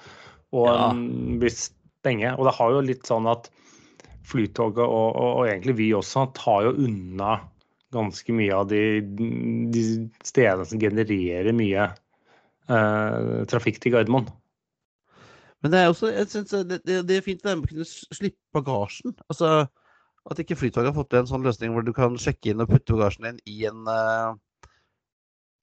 og 0.52 0.66
Ja. 0.68 0.90
en 0.90 1.38
viss 1.42 1.70
penge. 2.02 2.32
Og 2.36 2.46
det 2.48 2.54
har 2.56 2.74
jo 2.74 2.84
litt 2.84 3.06
sånn 3.06 3.28
at 3.30 3.50
Flytoget 4.30 4.84
og, 4.84 5.16
og, 5.16 5.30
og 5.40 5.48
egentlig 5.48 5.74
vi 5.78 5.88
også 5.96 6.26
tar 6.36 6.68
jo 6.68 6.76
unna 6.84 7.40
ganske 7.90 8.34
mye 8.36 8.54
av 8.54 8.68
de, 8.70 9.00
de 9.74 9.82
stedene 10.22 10.66
som 10.68 10.78
genererer 10.78 11.50
mye 11.56 11.88
eh, 12.70 13.30
trafikk 13.50 13.80
til 13.82 13.96
Gardermoen. 13.96 14.28
Men 15.60 15.72
det 15.72 15.80
er 15.80 15.90
også, 15.90 16.12
jeg 16.14 16.28
synes 16.30 16.54
det, 16.68 16.78
det, 16.86 17.00
det 17.08 17.16
er 17.16 17.24
fint 17.26 17.42
det 17.42 17.56
med 17.58 17.66
å 17.66 17.72
kunne 17.72 17.88
slippe 17.88 18.54
bagasjen. 18.54 19.16
Altså 19.28 19.66
At 20.30 20.38
ikke 20.38 20.56
Flytoget 20.60 20.92
har 20.92 20.96
fått 20.96 21.10
til 21.10 21.24
en 21.24 21.32
sånn 21.32 21.44
løsning 21.44 21.74
hvor 21.74 21.84
du 21.84 21.92
kan 21.96 22.14
sjekke 22.20 22.52
inn 22.52 22.62
og 22.62 22.70
putte 22.70 22.94
bagasjen 22.94 23.26
din 23.26 23.42
i 23.50 23.66
en 23.68 23.82
uh, 23.90 24.38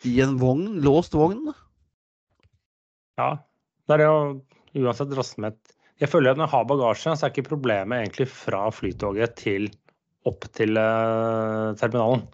i 0.05 0.19
en 0.21 0.35
vogn, 0.37 0.81
låst 0.85 1.15
vogn. 1.17 1.47
Ja, 3.17 3.31
det 3.87 3.95
er 3.95 4.03
det 4.03 4.09
å 4.11 4.19
uansett 4.77 5.11
drasse 5.11 5.51
Jeg 5.97 6.09
føler 6.11 6.31
at 6.31 6.39
når 6.39 6.47
jeg 6.47 6.53
har 6.53 6.69
bagasje, 6.69 7.15
så 7.17 7.25
er 7.25 7.33
ikke 7.33 7.49
problemet 7.49 8.03
egentlig 8.03 8.27
fra 8.29 8.67
Flytoget 8.73 9.35
til 9.39 9.69
opp 10.27 10.47
til 10.57 10.77
eh, 10.77 11.73
terminalen. 11.79 12.25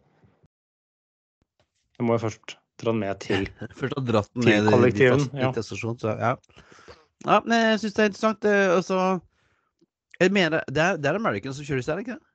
Jeg 2.00 2.08
må 2.08 2.18
jo 2.18 2.24
først 2.26 2.58
dra 2.82 2.92
den 2.92 3.02
med 3.04 3.20
til 3.22 3.48
Først 3.80 3.96
har 4.00 4.08
dratt 4.08 4.32
den 4.34 4.50
ned 4.50 4.72
kollektiven, 4.74 5.28
i 5.32 5.46
ja. 5.46 5.52
i 5.54 6.18
ja. 6.26 6.34
ja. 7.28 7.40
Men 7.46 7.58
jeg 7.60 7.82
syns 7.84 7.98
det 7.98 8.04
er 8.04 8.12
interessant. 8.12 8.42
Det, 8.44 8.56
altså, 8.80 9.00
jeg 10.20 10.34
mener, 10.36 10.66
det 10.68 10.84
er, 10.84 11.02
det 11.02 11.12
er 11.12 11.20
American 11.20 11.56
som 11.56 11.68
kjører 11.68 11.84
disse 11.84 11.98
det 11.98 12.08
ikke 12.08 12.18
det? 12.18 12.30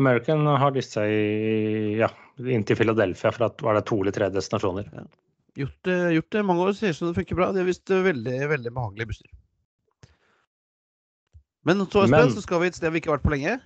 American 0.00 0.46
har 0.46 0.72
disse 0.74 1.02
i 1.04 1.98
ja, 2.00 2.08
inntil 2.40 2.78
Philadelphia 2.78 3.30
for 3.34 3.46
at 3.46 3.62
var 3.62 3.76
det 3.78 3.84
to 3.90 4.00
eller 4.02 4.14
tre 4.14 4.30
destinasjoner. 4.32 4.88
Gjort 5.56 5.84
det, 5.84 5.96
gjort 6.14 6.30
det 6.32 6.42
mange 6.48 6.64
år, 6.64 6.72
ser 6.72 6.94
ut 6.94 6.96
som 6.96 7.08
det 7.10 7.16
funker 7.18 7.36
bra. 7.36 7.50
De 7.52 7.60
har 7.60 7.68
visst 7.68 7.90
eh, 7.92 8.04
veldig, 8.04 8.36
veldig 8.48 8.72
behagelige 8.72 9.10
busser. 9.10 9.28
Men 11.64 11.84
så, 11.84 12.04
Espen, 12.06 12.10
Men- 12.10 12.32
så 12.32 12.42
skal 12.42 12.60
vi 12.62 12.66
et 12.72 12.78
sted 12.78 12.90
vi 12.90 13.02
ikke 13.02 13.12
har 13.12 13.18
vært 13.18 13.28
på 13.28 13.34
lenge. 13.34 13.60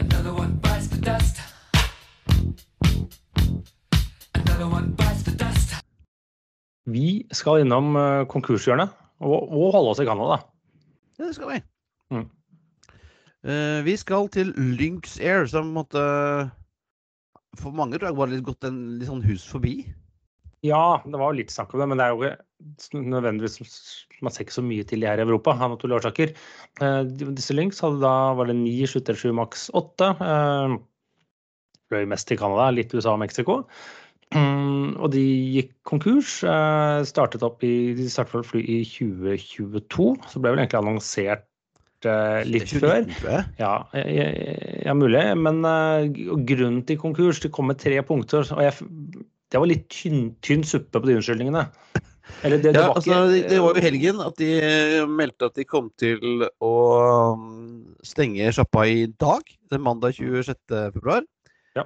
Another 0.00 0.34
one 0.34 0.58
bites 0.64 0.88
the 0.90 0.98
dust. 0.98 1.38
Another 4.34 4.66
one 4.66 4.90
bites 4.98 5.22
the 5.24 5.36
dust. 5.38 5.78
Vi 6.90 7.26
skal 7.32 7.62
innom 7.62 7.94
eh, 7.96 8.26
konkurshjørnet 8.26 8.90
og, 9.20 9.46
og 9.46 9.72
holde 9.76 9.94
oss 9.94 10.02
i 10.02 10.08
Canada. 10.08 10.42
Ja, 11.20 11.28
det 11.28 11.34
skal 11.38 11.54
vi. 11.54 11.62
Mm. 12.10 12.26
Uh, 13.46 13.80
vi 13.86 13.94
skal 13.96 14.26
til 14.28 14.50
Lynx 14.58 15.14
Air, 15.20 15.46
som 15.48 15.70
måtte 15.72 16.00
For 17.58 17.74
mange 17.74 17.98
tror 17.98 18.10
jeg 18.10 18.18
bare 18.20 18.34
litt 18.34 18.46
gått 18.46 18.66
en 18.68 18.78
litt 19.00 19.10
sånn 19.10 19.24
hus 19.26 19.46
forbi. 19.50 19.74
Ja, 20.66 21.00
det 21.06 21.16
var 21.16 21.32
jo 21.32 21.40
litt 21.40 21.52
snakk 21.52 21.72
om 21.72 21.80
det, 21.80 21.88
men 21.88 22.00
det 22.00 22.04
er 22.04 22.12
jo 22.12 22.26
ikke 22.28 23.00
nødvendigvis 23.00 23.56
Man 24.20 24.34
ser 24.34 24.44
ikke 24.44 24.58
så 24.58 24.64
mye 24.64 24.84
til 24.84 25.00
de 25.00 25.08
her 25.08 25.22
i 25.22 25.24
Europa 25.24 25.54
av 25.56 25.72
naturlige 25.72 26.02
årsaker. 26.02 26.34
Eh, 26.84 27.00
Disse 27.32 27.56
Lynx 27.56 27.80
hadde 27.80 28.02
da 28.02 28.12
var 28.36 28.50
det 28.50 28.58
9, 28.58 28.74
7, 28.92 29.32
maks 29.38 29.70
8. 29.80 30.10
Eh, 30.20 30.76
Løy 31.90 32.04
mest 32.06 32.28
til 32.28 32.38
Canada, 32.38 32.68
litt 32.76 32.92
USA 32.94 33.16
og 33.16 33.22
Mexico. 33.24 33.62
Mm, 34.36 35.00
og 35.00 35.08
de 35.10 35.24
gikk 35.56 35.72
konkurs. 35.88 36.44
eh, 36.44 37.00
startet 37.08 37.42
opp 37.42 37.64
i, 37.64 37.94
De 37.96 38.06
startet 38.12 38.44
å 38.44 38.46
fly 38.46 38.60
i 38.60 38.82
2022, 38.84 40.12
så 40.28 40.38
ble 40.38 40.52
vel 40.52 40.60
egentlig 40.62 40.82
annonsert 40.84 41.49
eh, 42.08 42.42
litt 42.48 42.70
før. 42.70 43.02
2019, 43.04 43.16
tror 43.20 43.32
jeg. 43.34 43.46
Ja, 43.60 43.72
ja, 43.94 44.28
ja, 44.86 44.94
mulig. 44.96 45.24
Men 45.40 45.60
uh, 45.66 46.06
grunnen 46.48 46.82
til 46.88 47.00
konkurs 47.00 47.42
Det 47.42 47.52
kom 47.54 47.70
med 47.70 47.80
tre 47.82 48.00
punkter. 48.06 48.46
og 48.54 48.62
jeg, 48.64 48.76
Det 49.50 49.60
var 49.60 49.70
litt 49.70 49.88
tynn, 49.92 50.30
tynn 50.44 50.64
suppe 50.66 51.00
på 51.00 51.10
de 51.10 51.18
unnskyldningene. 51.18 51.66
Eller 52.46 52.60
det, 52.62 52.72
det 52.72 52.80
Ja, 52.80 52.86
var 52.88 53.00
altså, 53.00 53.10
ikke 53.10 53.32
det, 53.32 53.40
det 53.50 53.58
var 53.62 53.74
jo 53.76 53.84
helgen 53.84 54.20
at 54.24 54.36
de 54.38 54.50
eh, 54.62 55.08
meldte 55.08 55.48
at 55.50 55.58
de 55.58 55.66
kom 55.66 55.90
til 56.00 56.44
å 56.62 56.74
um, 57.34 57.96
stenge 58.06 58.52
sjappa 58.54 58.86
i 58.88 59.02
dag, 59.20 59.42
den 59.72 59.82
mandag 59.84 60.14
26. 60.16 60.54
februar. 60.94 61.26
Ja. 61.76 61.84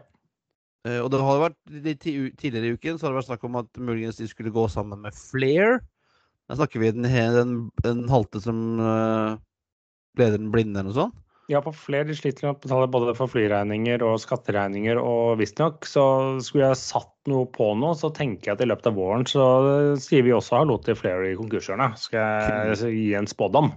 Eh, 0.86 1.00
Og 1.00 1.10
det 1.14 1.22
har 1.24 1.42
vært, 1.46 1.58
de, 1.72 1.96
tidligere 1.96 2.68
i 2.68 2.76
uken 2.76 3.00
så 3.00 3.08
har 3.08 3.14
det 3.14 3.22
vært 3.22 3.30
snakk 3.32 3.48
om 3.48 3.58
at 3.62 3.80
muligens 3.80 4.20
de 4.20 4.28
skulle 4.30 4.54
gå 4.54 4.68
sammen 4.72 5.02
med 5.06 5.16
Flair. 5.16 5.80
Da 6.44 6.58
snakker 6.60 6.82
vi 6.82 6.92
den, 6.92 7.08
den, 7.08 7.56
den 7.82 8.04
halte 8.12 8.42
som 8.44 8.58
uh, 8.76 9.40
leder 10.20 10.40
den 10.40 10.52
blinde 10.54 10.80
eller 10.80 10.90
noe 10.92 11.00
sånt. 11.02 11.20
Ja, 11.52 11.60
på 11.60 11.74
flere 11.76 12.08
de 12.08 12.14
sliter 12.16 12.46
med 12.46 12.54
å 12.54 12.60
betale 12.62 12.88
både 12.88 13.12
for 13.18 13.28
flyregninger 13.28 14.00
og 14.06 14.16
skatteregninger, 14.22 14.96
og 14.96 15.36
visstnok 15.42 15.84
så 15.84 16.04
skulle 16.44 16.70
jeg 16.70 16.80
satt 16.80 17.12
noe 17.28 17.44
på 17.52 17.66
noe, 17.76 17.92
så 18.00 18.08
tenker 18.16 18.50
jeg 18.50 18.56
at 18.56 18.64
i 18.64 18.68
løpet 18.70 18.88
av 18.88 18.96
våren 18.96 19.26
så 19.28 19.44
sier 20.00 20.24
vi 20.24 20.32
også 20.32 20.62
hallo 20.62 20.78
til 20.84 20.96
flere 20.96 21.34
i 21.34 21.36
konkurshjørnet. 21.36 22.00
Skal 22.00 22.72
jeg 22.72 22.94
gi 22.96 23.10
en 23.18 23.28
spådom? 23.28 23.74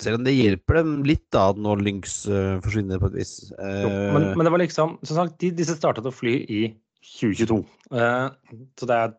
Selv 0.00 0.18
om 0.18 0.24
det 0.24 0.32
hjelper 0.32 0.80
dem 0.80 1.02
litt 1.04 1.26
da 1.34 1.50
når 1.52 1.82
Lynx 1.84 2.22
uh, 2.30 2.56
forsvinner 2.64 3.00
på 3.02 3.10
et 3.10 3.18
vis. 3.20 3.34
Jo, 3.52 3.90
men, 4.14 4.30
Eh, 4.30 4.38
men 4.38 4.48
det 4.48 4.54
var 4.54 4.62
liksom 4.62 4.96
Som 5.04 5.18
sagt, 5.18 5.36
de, 5.42 5.52
disse 5.58 5.76
startet 5.76 6.08
å 6.08 6.14
fly 6.14 6.38
i 6.48 6.62
2022. 7.20 7.60
Uh, 7.92 8.32
så 8.80 8.88
det 8.88 8.96
er 8.96 9.12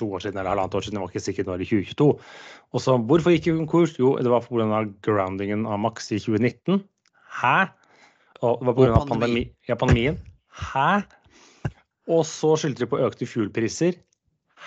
to 0.00 0.08
år 0.14 0.24
siden 0.24 0.38
eller 0.40 0.52
halvannet 0.54 0.74
år 0.78 0.86
siden. 0.86 0.98
Det 0.98 1.04
var 1.04 1.12
ikke 1.14 1.24
sikkert 1.26 1.50
når 1.50 1.64
i 1.64 1.68
2022. 1.70 2.08
Og 2.74 2.84
så 2.84 2.96
hvorfor 3.10 3.34
gikk 3.34 3.48
de 3.48 3.56
konkurs? 3.60 3.96
Jo, 4.00 4.14
det 4.18 4.32
var 4.32 4.44
pga. 4.46 4.82
groundingen 5.06 5.66
av 5.66 5.78
Max 5.82 6.10
i 6.12 6.18
2019. 6.18 6.82
Hæ? 7.40 7.56
Og 8.42 8.60
det 8.60 8.66
var 8.66 8.74
pga. 8.74 8.92
Pandemi. 8.94 9.08
pandemi, 9.14 9.44
ja, 9.68 9.74
pandemien. 9.80 10.20
Hæ? 10.54 11.02
Og 12.10 12.24
så 12.28 12.54
skyldte 12.60 12.84
de 12.84 12.90
på 12.90 13.00
økte 13.00 13.26
fuelpriser. 13.28 13.96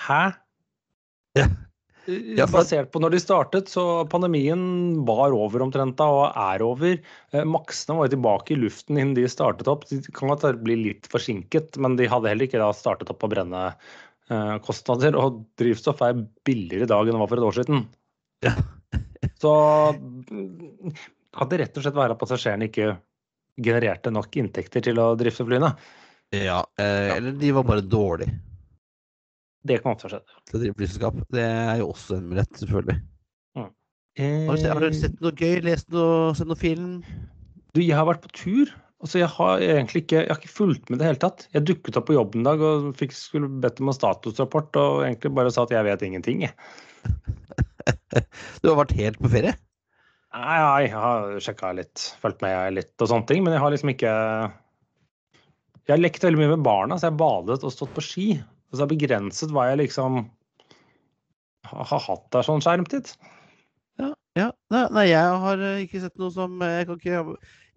Hæ? 0.07 0.21
Ja. 1.37 1.47
Ja, 2.07 2.45
for- 2.47 2.61
Basert 2.61 2.91
på 2.93 3.01
når 3.03 3.11
de 3.11 3.19
startet, 3.19 3.67
så 3.67 4.07
pandemien 4.07 5.03
var 5.05 5.33
over 5.35 5.59
omtrent 5.65 5.97
da, 5.99 6.05
og 6.07 6.31
er 6.39 6.63
over. 6.63 6.93
Eh, 7.33 7.43
Maksene 7.43 7.97
var 7.97 8.07
jo 8.07 8.15
tilbake 8.15 8.55
i 8.55 8.59
luften 8.61 8.95
innen 8.97 9.13
de 9.13 9.27
startet 9.27 9.67
opp. 9.67 9.83
De 9.89 9.99
kan 10.15 10.29
godt 10.31 10.63
bli 10.63 10.77
litt 10.85 11.09
forsinket, 11.11 11.75
men 11.77 11.97
de 11.97 12.07
hadde 12.07 12.29
heller 12.31 12.47
ikke 12.47 12.63
da 12.63 12.71
startet 12.71 13.11
opp 13.11 13.19
på 13.19 13.27
brennekostnader. 14.27 15.17
Og 15.19 15.43
drivstoff 15.59 16.01
er 16.05 16.19
billigere 16.47 16.87
i 16.87 16.91
dag 16.91 17.07
enn 17.07 17.15
det 17.17 17.21
var 17.23 17.31
for 17.31 17.41
et 17.41 17.47
år 17.49 17.57
siden. 17.59 17.85
Ja. 18.45 18.53
Så 19.41 19.51
mm, 19.97 20.91
kan 21.37 21.49
det 21.51 21.61
rett 21.63 21.77
og 21.77 21.85
slett 21.85 21.97
være 21.97 22.15
at 22.15 22.21
passasjerene 22.21 22.69
ikke 22.69 22.95
genererte 23.57 24.11
nok 24.13 24.35
inntekter 24.37 24.83
til 24.85 24.99
å 25.01 25.15
drifte 25.17 25.45
flyene? 25.47 25.73
ja, 26.35 26.59
eh, 26.75 27.15
eller 27.15 27.31
de 27.39 27.51
var 27.55 27.63
bare 27.63 27.81
dårlige 27.87 28.33
Det 29.63 29.77
kan 29.79 29.93
også 29.95 30.09
ha 30.09 30.17
skjedd. 30.17 30.33
til 30.43 30.57
å 30.57 30.61
drive 30.61 30.75
flyselskap. 30.75 31.21
Det 31.31 31.43
er 31.43 31.77
jo 31.79 31.87
også 31.93 32.17
en 32.17 32.27
mulighet, 32.27 32.59
selvfølgelig. 32.59 32.97
Har 34.17 34.55
du, 34.55 34.61
sett, 34.61 34.71
har 34.73 34.81
du 34.81 34.87
Eh, 34.87 34.97
sett 34.97 35.19
noe 35.21 35.31
gøy? 35.37 35.59
Lest 35.61 35.89
noe, 35.93 36.33
sett 36.33 36.47
noe 36.49 36.57
film? 36.57 37.03
Du, 37.75 37.81
jeg 37.83 37.93
har 37.93 38.07
vært 38.07 38.23
på 38.23 38.31
tur. 38.33 38.71
Altså, 38.97 39.19
jeg 39.21 39.29
har 39.29 39.61
egentlig 39.61 40.01
ikke, 40.03 40.23
jeg 40.23 40.31
har 40.31 40.39
ikke 40.41 40.55
fulgt 40.55 40.89
med 40.89 40.99
det 40.99 41.05
hele 41.05 41.21
tatt. 41.21 41.45
Jeg 41.53 41.67
dukket 41.69 41.99
opp 41.99 42.07
på 42.09 42.15
jobb 42.15 42.35
en 42.35 42.47
dag 42.47 42.63
og 42.65 42.87
fikk, 42.97 43.13
skulle 43.13 43.49
bedt 43.61 43.81
om 43.83 43.91
en 43.91 43.97
statusrapport 43.97 44.79
og 44.81 45.03
egentlig 45.05 45.31
bare 45.37 45.51
sa 45.53 45.67
at 45.67 45.73
jeg 45.75 45.85
vet 45.85 46.05
ingenting. 46.07 46.47
jeg. 46.47 46.53
Du 48.63 48.71
har 48.71 48.79
vært 48.79 48.95
helt 48.97 49.19
på 49.21 49.29
ferie? 49.29 49.53
Nei, 50.37 50.55
jeg 50.83 50.93
har 50.93 51.35
sjekka 51.43 51.71
litt, 51.77 52.07
fulgt 52.21 52.41
med 52.43 52.73
litt 52.75 53.03
og 53.03 53.09
sånne 53.11 53.29
ting, 53.29 53.43
men 53.45 53.53
jeg 53.55 53.61
har 53.63 53.73
liksom 53.73 53.91
ikke 53.93 54.13
Jeg 55.85 55.93
har 55.93 56.01
lekt 56.01 56.25
veldig 56.25 56.41
mye 56.41 56.55
med 56.55 56.65
barna, 56.65 56.97
så 56.97 57.07
jeg 57.07 57.15
har 57.15 57.21
badet 57.21 57.61
og 57.61 57.73
stått 57.73 57.93
på 57.95 58.03
ski. 58.03 58.27
Og 58.67 58.75
så 58.75 58.83
er 58.83 58.89
det 58.89 58.97
begrenset 58.97 59.53
hva 59.55 59.69
jeg 59.69 59.83
liksom 59.85 60.25
har 61.67 61.87
har 61.91 62.03
hatt 62.07 62.37
av 62.37 62.45
sånn 62.47 62.63
skjermtid. 62.63 63.13
Ja. 63.99 64.11
ja. 64.39 64.49
Nei, 64.73 64.83
nei, 64.95 65.05
jeg 65.09 65.39
har 65.43 65.63
eh, 65.69 65.81
ikke 65.85 66.03
sett 66.03 66.19
noe 66.21 66.31
som 66.33 66.61
eh, 66.61 66.79
Jeg 66.81 66.89
kan 66.89 66.99
ikke 67.01 67.23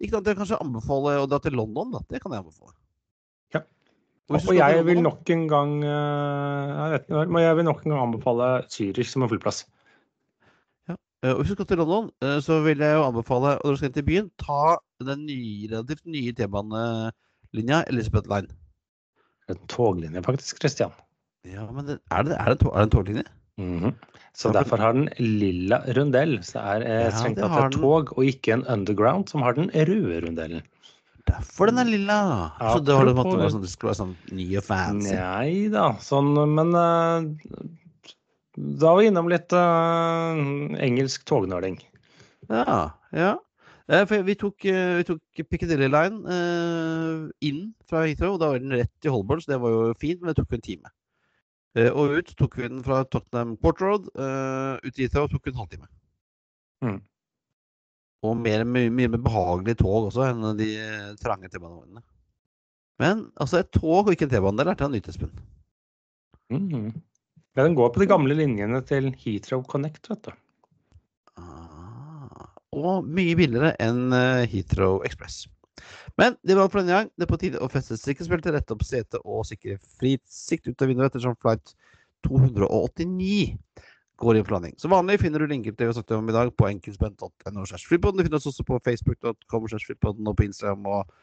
Ikke 0.01 0.17
at 0.17 0.29
jeg 0.29 0.37
kanskje 0.39 0.59
anbefaler 0.63 1.21
å 1.21 1.27
dra 1.29 1.37
til 1.43 1.53
London, 1.57 1.91
da. 1.93 2.01
Det 2.09 2.21
kan 2.23 2.33
jeg 2.33 2.41
anbefale. 2.41 2.73
Ja. 3.53 3.61
Og 4.31 4.39
Og 4.39 4.55
jeg 4.57 4.85
vil 4.87 5.01
nok 5.03 5.29
en 5.33 5.43
gang 5.51 5.75
eh, 5.85 6.71
jeg 6.93 7.01
ikke, 7.01 7.25
men 7.27 7.43
jeg 7.43 7.59
vil 7.59 7.67
nok 7.67 7.83
en 7.83 7.93
gang 7.93 8.03
anbefale 8.07 8.49
Zürich 8.71 9.11
som 9.11 9.25
en 9.25 9.31
flyplass. 9.31 9.65
Ja. 10.89 10.95
og 11.29 11.41
hvis 11.43 11.51
du 11.51 11.57
skal 11.59 11.69
til 11.69 11.81
London, 11.83 12.09
eh, 12.25 12.39
så 12.41 12.61
vil 12.65 12.81
jeg 12.81 12.97
jo 12.97 13.05
anbefale 13.05 13.57
og 13.59 13.75
du 13.75 13.81
skal 13.81 13.93
til 13.93 14.07
byen, 14.07 14.31
ta 14.41 14.77
den 15.03 15.27
nye, 15.27 15.69
relativt 15.69 16.05
nye 16.05 16.33
T-banelinja 16.37 17.83
Elizabeth 17.91 18.29
Line. 18.31 18.49
En 19.49 19.61
toglinje, 19.67 20.23
faktisk, 20.23 20.61
Christian. 20.61 20.93
Ja, 21.45 21.65
men 21.73 21.85
det, 21.85 21.99
er, 22.13 22.25
det, 22.25 22.37
er, 22.37 22.45
det 22.45 22.57
en 22.57 22.63
tog, 22.63 22.73
er 22.73 22.79
det 22.79 22.89
en 22.89 22.95
toglinje? 22.97 23.27
Mhm. 23.61 23.93
Så 24.37 24.51
derfor 24.55 24.79
har 24.79 24.93
den 24.95 25.09
lilla 25.19 25.81
rundell. 25.97 26.37
Så 26.45 26.55
det 26.55 26.61
er 26.61 26.85
eh, 26.87 27.01
Ja, 27.09 27.15
strengt 27.17 27.41
tatt 27.41 27.57
et 27.65 27.75
tog, 27.75 28.13
og 28.15 28.23
ikke 28.25 28.53
en 28.55 28.63
underground, 28.71 29.27
som 29.29 29.43
har 29.43 29.57
den 29.57 29.67
røde 29.73 30.21
rundellen. 30.23 30.63
Derfor 31.27 31.69
den 31.69 31.77
er 31.83 31.89
lilla. 31.89 32.17
Så 32.59 32.79
det 32.83 32.95
var 32.95 33.05
det, 33.05 33.13
måtte 33.17 33.35
Apropos- 33.35 33.51
sånn, 33.53 33.61
det 33.65 33.69
skulle 33.73 33.91
være 33.91 33.99
sånn 33.99 34.15
ny 34.39 34.47
og 34.57 34.63
fancy. 34.65 35.13
Nei 35.19 35.67
da, 35.73 35.83
sånn, 36.01 36.31
men 36.55 36.73
uh, 36.73 37.21
da 38.57 38.89
var 38.93 38.99
vi 39.01 39.11
innom 39.11 39.29
litt 39.31 39.53
uh, 39.53 40.41
engelsk 40.81 41.27
tognøling. 41.29 41.77
Ja, 42.49 42.91
ja. 43.15 43.35
Eh, 43.91 44.05
For 44.07 44.23
vi 44.23 44.35
tok, 44.39 44.63
vi 44.63 45.03
tok 45.07 45.43
Piccadilly 45.51 45.87
Line 45.91 46.23
uh, 46.23 47.29
inn 47.43 47.61
fra 47.87 48.05
Heathrow. 48.07 48.37
Da 48.39 48.53
var 48.53 48.63
den 48.63 48.73
rett 48.79 48.91
til 49.03 49.11
Holborn, 49.13 49.43
så 49.43 49.53
det 49.53 49.61
var 49.61 49.75
jo 49.75 49.93
fint, 49.99 50.21
men 50.21 50.31
det 50.31 50.39
tok 50.39 50.55
en 50.57 50.63
time. 50.63 50.91
Eh, 51.79 51.87
og 51.87 52.17
ut 52.19 52.31
tok 52.35 52.57
vi 52.59 52.67
den 52.67 52.81
fra 52.83 53.03
Tottenham 53.07 53.55
Port 53.59 53.81
Road. 53.83 54.09
eh, 54.15 54.79
ut 54.83 54.95
dit 54.95 55.05
Heathrow 55.05 55.29
tok 55.31 55.47
en 55.47 55.61
halvtime. 55.61 55.87
Mm. 56.83 56.99
Og 58.27 58.35
mer, 58.37 58.65
mye, 58.67 58.89
mye 58.91 59.09
mer 59.09 59.21
behagelig 59.23 59.77
tog 59.79 60.09
også 60.09 60.27
enn 60.27 60.57
de 60.59 60.67
eh, 60.77 61.13
trange 61.21 61.49
T-banevognene. 61.49 62.03
Men 63.01 63.31
altså, 63.39 63.61
et 63.61 63.71
tog 63.71 64.05
og 64.05 64.11
ikke 64.13 64.27
en 64.27 64.33
T-bane, 64.35 64.59
det 64.59 64.67
lærte 64.67 64.83
jeg 64.83 64.91
av 64.91 64.95
Nytespen. 64.97 65.31
Mm. 66.51 66.91
Ja, 67.55 67.63
den 67.63 67.75
går 67.75 67.89
på 67.95 68.03
de 68.03 68.09
gamle 68.11 68.35
linjene 68.35 68.83
til 68.85 69.09
Heathrow 69.23 69.63
Connect, 69.67 70.11
vet 70.11 70.27
du. 70.27 70.35
Ah, 71.39 72.51
og 72.75 73.07
mye 73.07 73.33
billigere 73.39 73.73
enn 73.81 74.11
Heathrow 74.51 75.01
Express. 75.07 75.47
Men 76.19 76.35
det 76.43 76.57
var 76.57 76.69
for 76.69 76.81
denne 76.81 76.97
gang. 76.97 77.09
Det 77.15 77.25
er 77.25 77.31
på 77.31 77.39
tide 77.41 77.61
å 77.61 77.69
feste 77.71 77.97
sikkerhetsbeltet, 77.99 78.53
rette 78.55 78.75
opp 78.75 78.83
setet 78.87 79.21
og 79.21 79.45
sikre 79.47 79.77
fritt 79.99 80.25
sikt 80.27 80.67
ut 80.67 80.83
av 80.83 80.91
vinduet 80.91 81.11
ettersom 81.11 81.37
flight 81.39 81.73
289 82.27 83.57
går 84.21 84.37
inn 84.37 84.45
for 84.45 84.57
landing. 84.57 84.75
Som 84.77 84.93
vanlig 84.93 85.19
finner 85.21 85.41
du 85.41 85.49
linker 85.49 85.73
til 85.73 85.81
det 85.81 85.89
vi 85.89 85.97
snakket 85.97 86.17
om 86.17 86.29
i 86.29 86.35
dag 86.35 86.53
på 86.57 86.69
enkeltspent.no. 86.69 87.65
Du 87.65 88.23
finner 88.23 88.37
oss 88.37 88.49
også 88.51 88.65
på 88.67 88.79
facebook.com 88.85 89.67
og 89.71 90.35
på 90.37 90.47
Instagram 90.47 90.87
og 90.91 91.15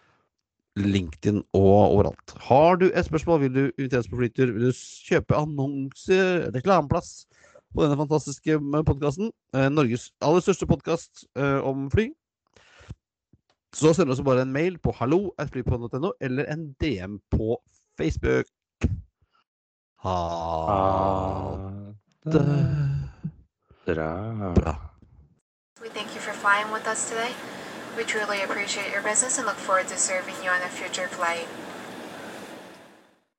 LinkedIn 0.78 1.42
og 1.58 1.94
overalt. 1.96 2.34
Har 2.48 2.78
du 2.78 2.88
et 2.88 3.06
spørsmål, 3.06 3.40
vil 3.46 3.54
du 3.54 3.62
invitere 3.78 4.02
oss 4.02 4.10
på 4.10 4.18
flytur, 4.18 4.52
vil 4.54 4.68
du 4.68 4.82
kjøpe 5.08 5.38
annonse, 5.38 6.18
reklameplass 6.54 7.26
på 7.74 7.84
denne 7.84 7.98
fantastiske 7.98 8.58
podkasten, 8.86 9.32
Norges 9.74 10.08
aller 10.24 10.44
største 10.44 10.68
podkast 10.70 11.26
om 11.36 11.88
fly, 11.92 12.08
så 13.76 13.92
send 13.94 14.10
oss 14.10 14.22
bare 14.24 14.42
en 14.42 14.52
mail 14.52 14.78
på 14.78 14.92
hallo.flypodden.no 14.96 16.12
eller 16.20 16.44
en 16.52 16.72
DM 16.80 17.18
på 17.30 17.58
Facebook. 17.98 18.46
Ha 19.98 20.18
det 22.24 22.42
det 23.86 23.94
bra. 23.94 24.52
bra. 24.54 24.74
We 25.80 25.88
thank 25.88 26.14
you 26.14 26.20
for 26.20 26.32
flying 26.32 26.72
with 26.72 26.86
us 26.92 27.08
today. 27.10 27.32
We 27.96 28.04
truly 28.04 28.42
appreciate 28.42 28.92
your 28.92 29.02
business 29.02 29.38
and 29.38 29.46
look 29.46 29.56
forward 29.56 29.88
to 29.88 29.96
serving 29.96 30.36
you 30.44 30.50
on 30.50 30.62
a 30.62 30.68
future 30.68 31.08
flight. 31.08 31.48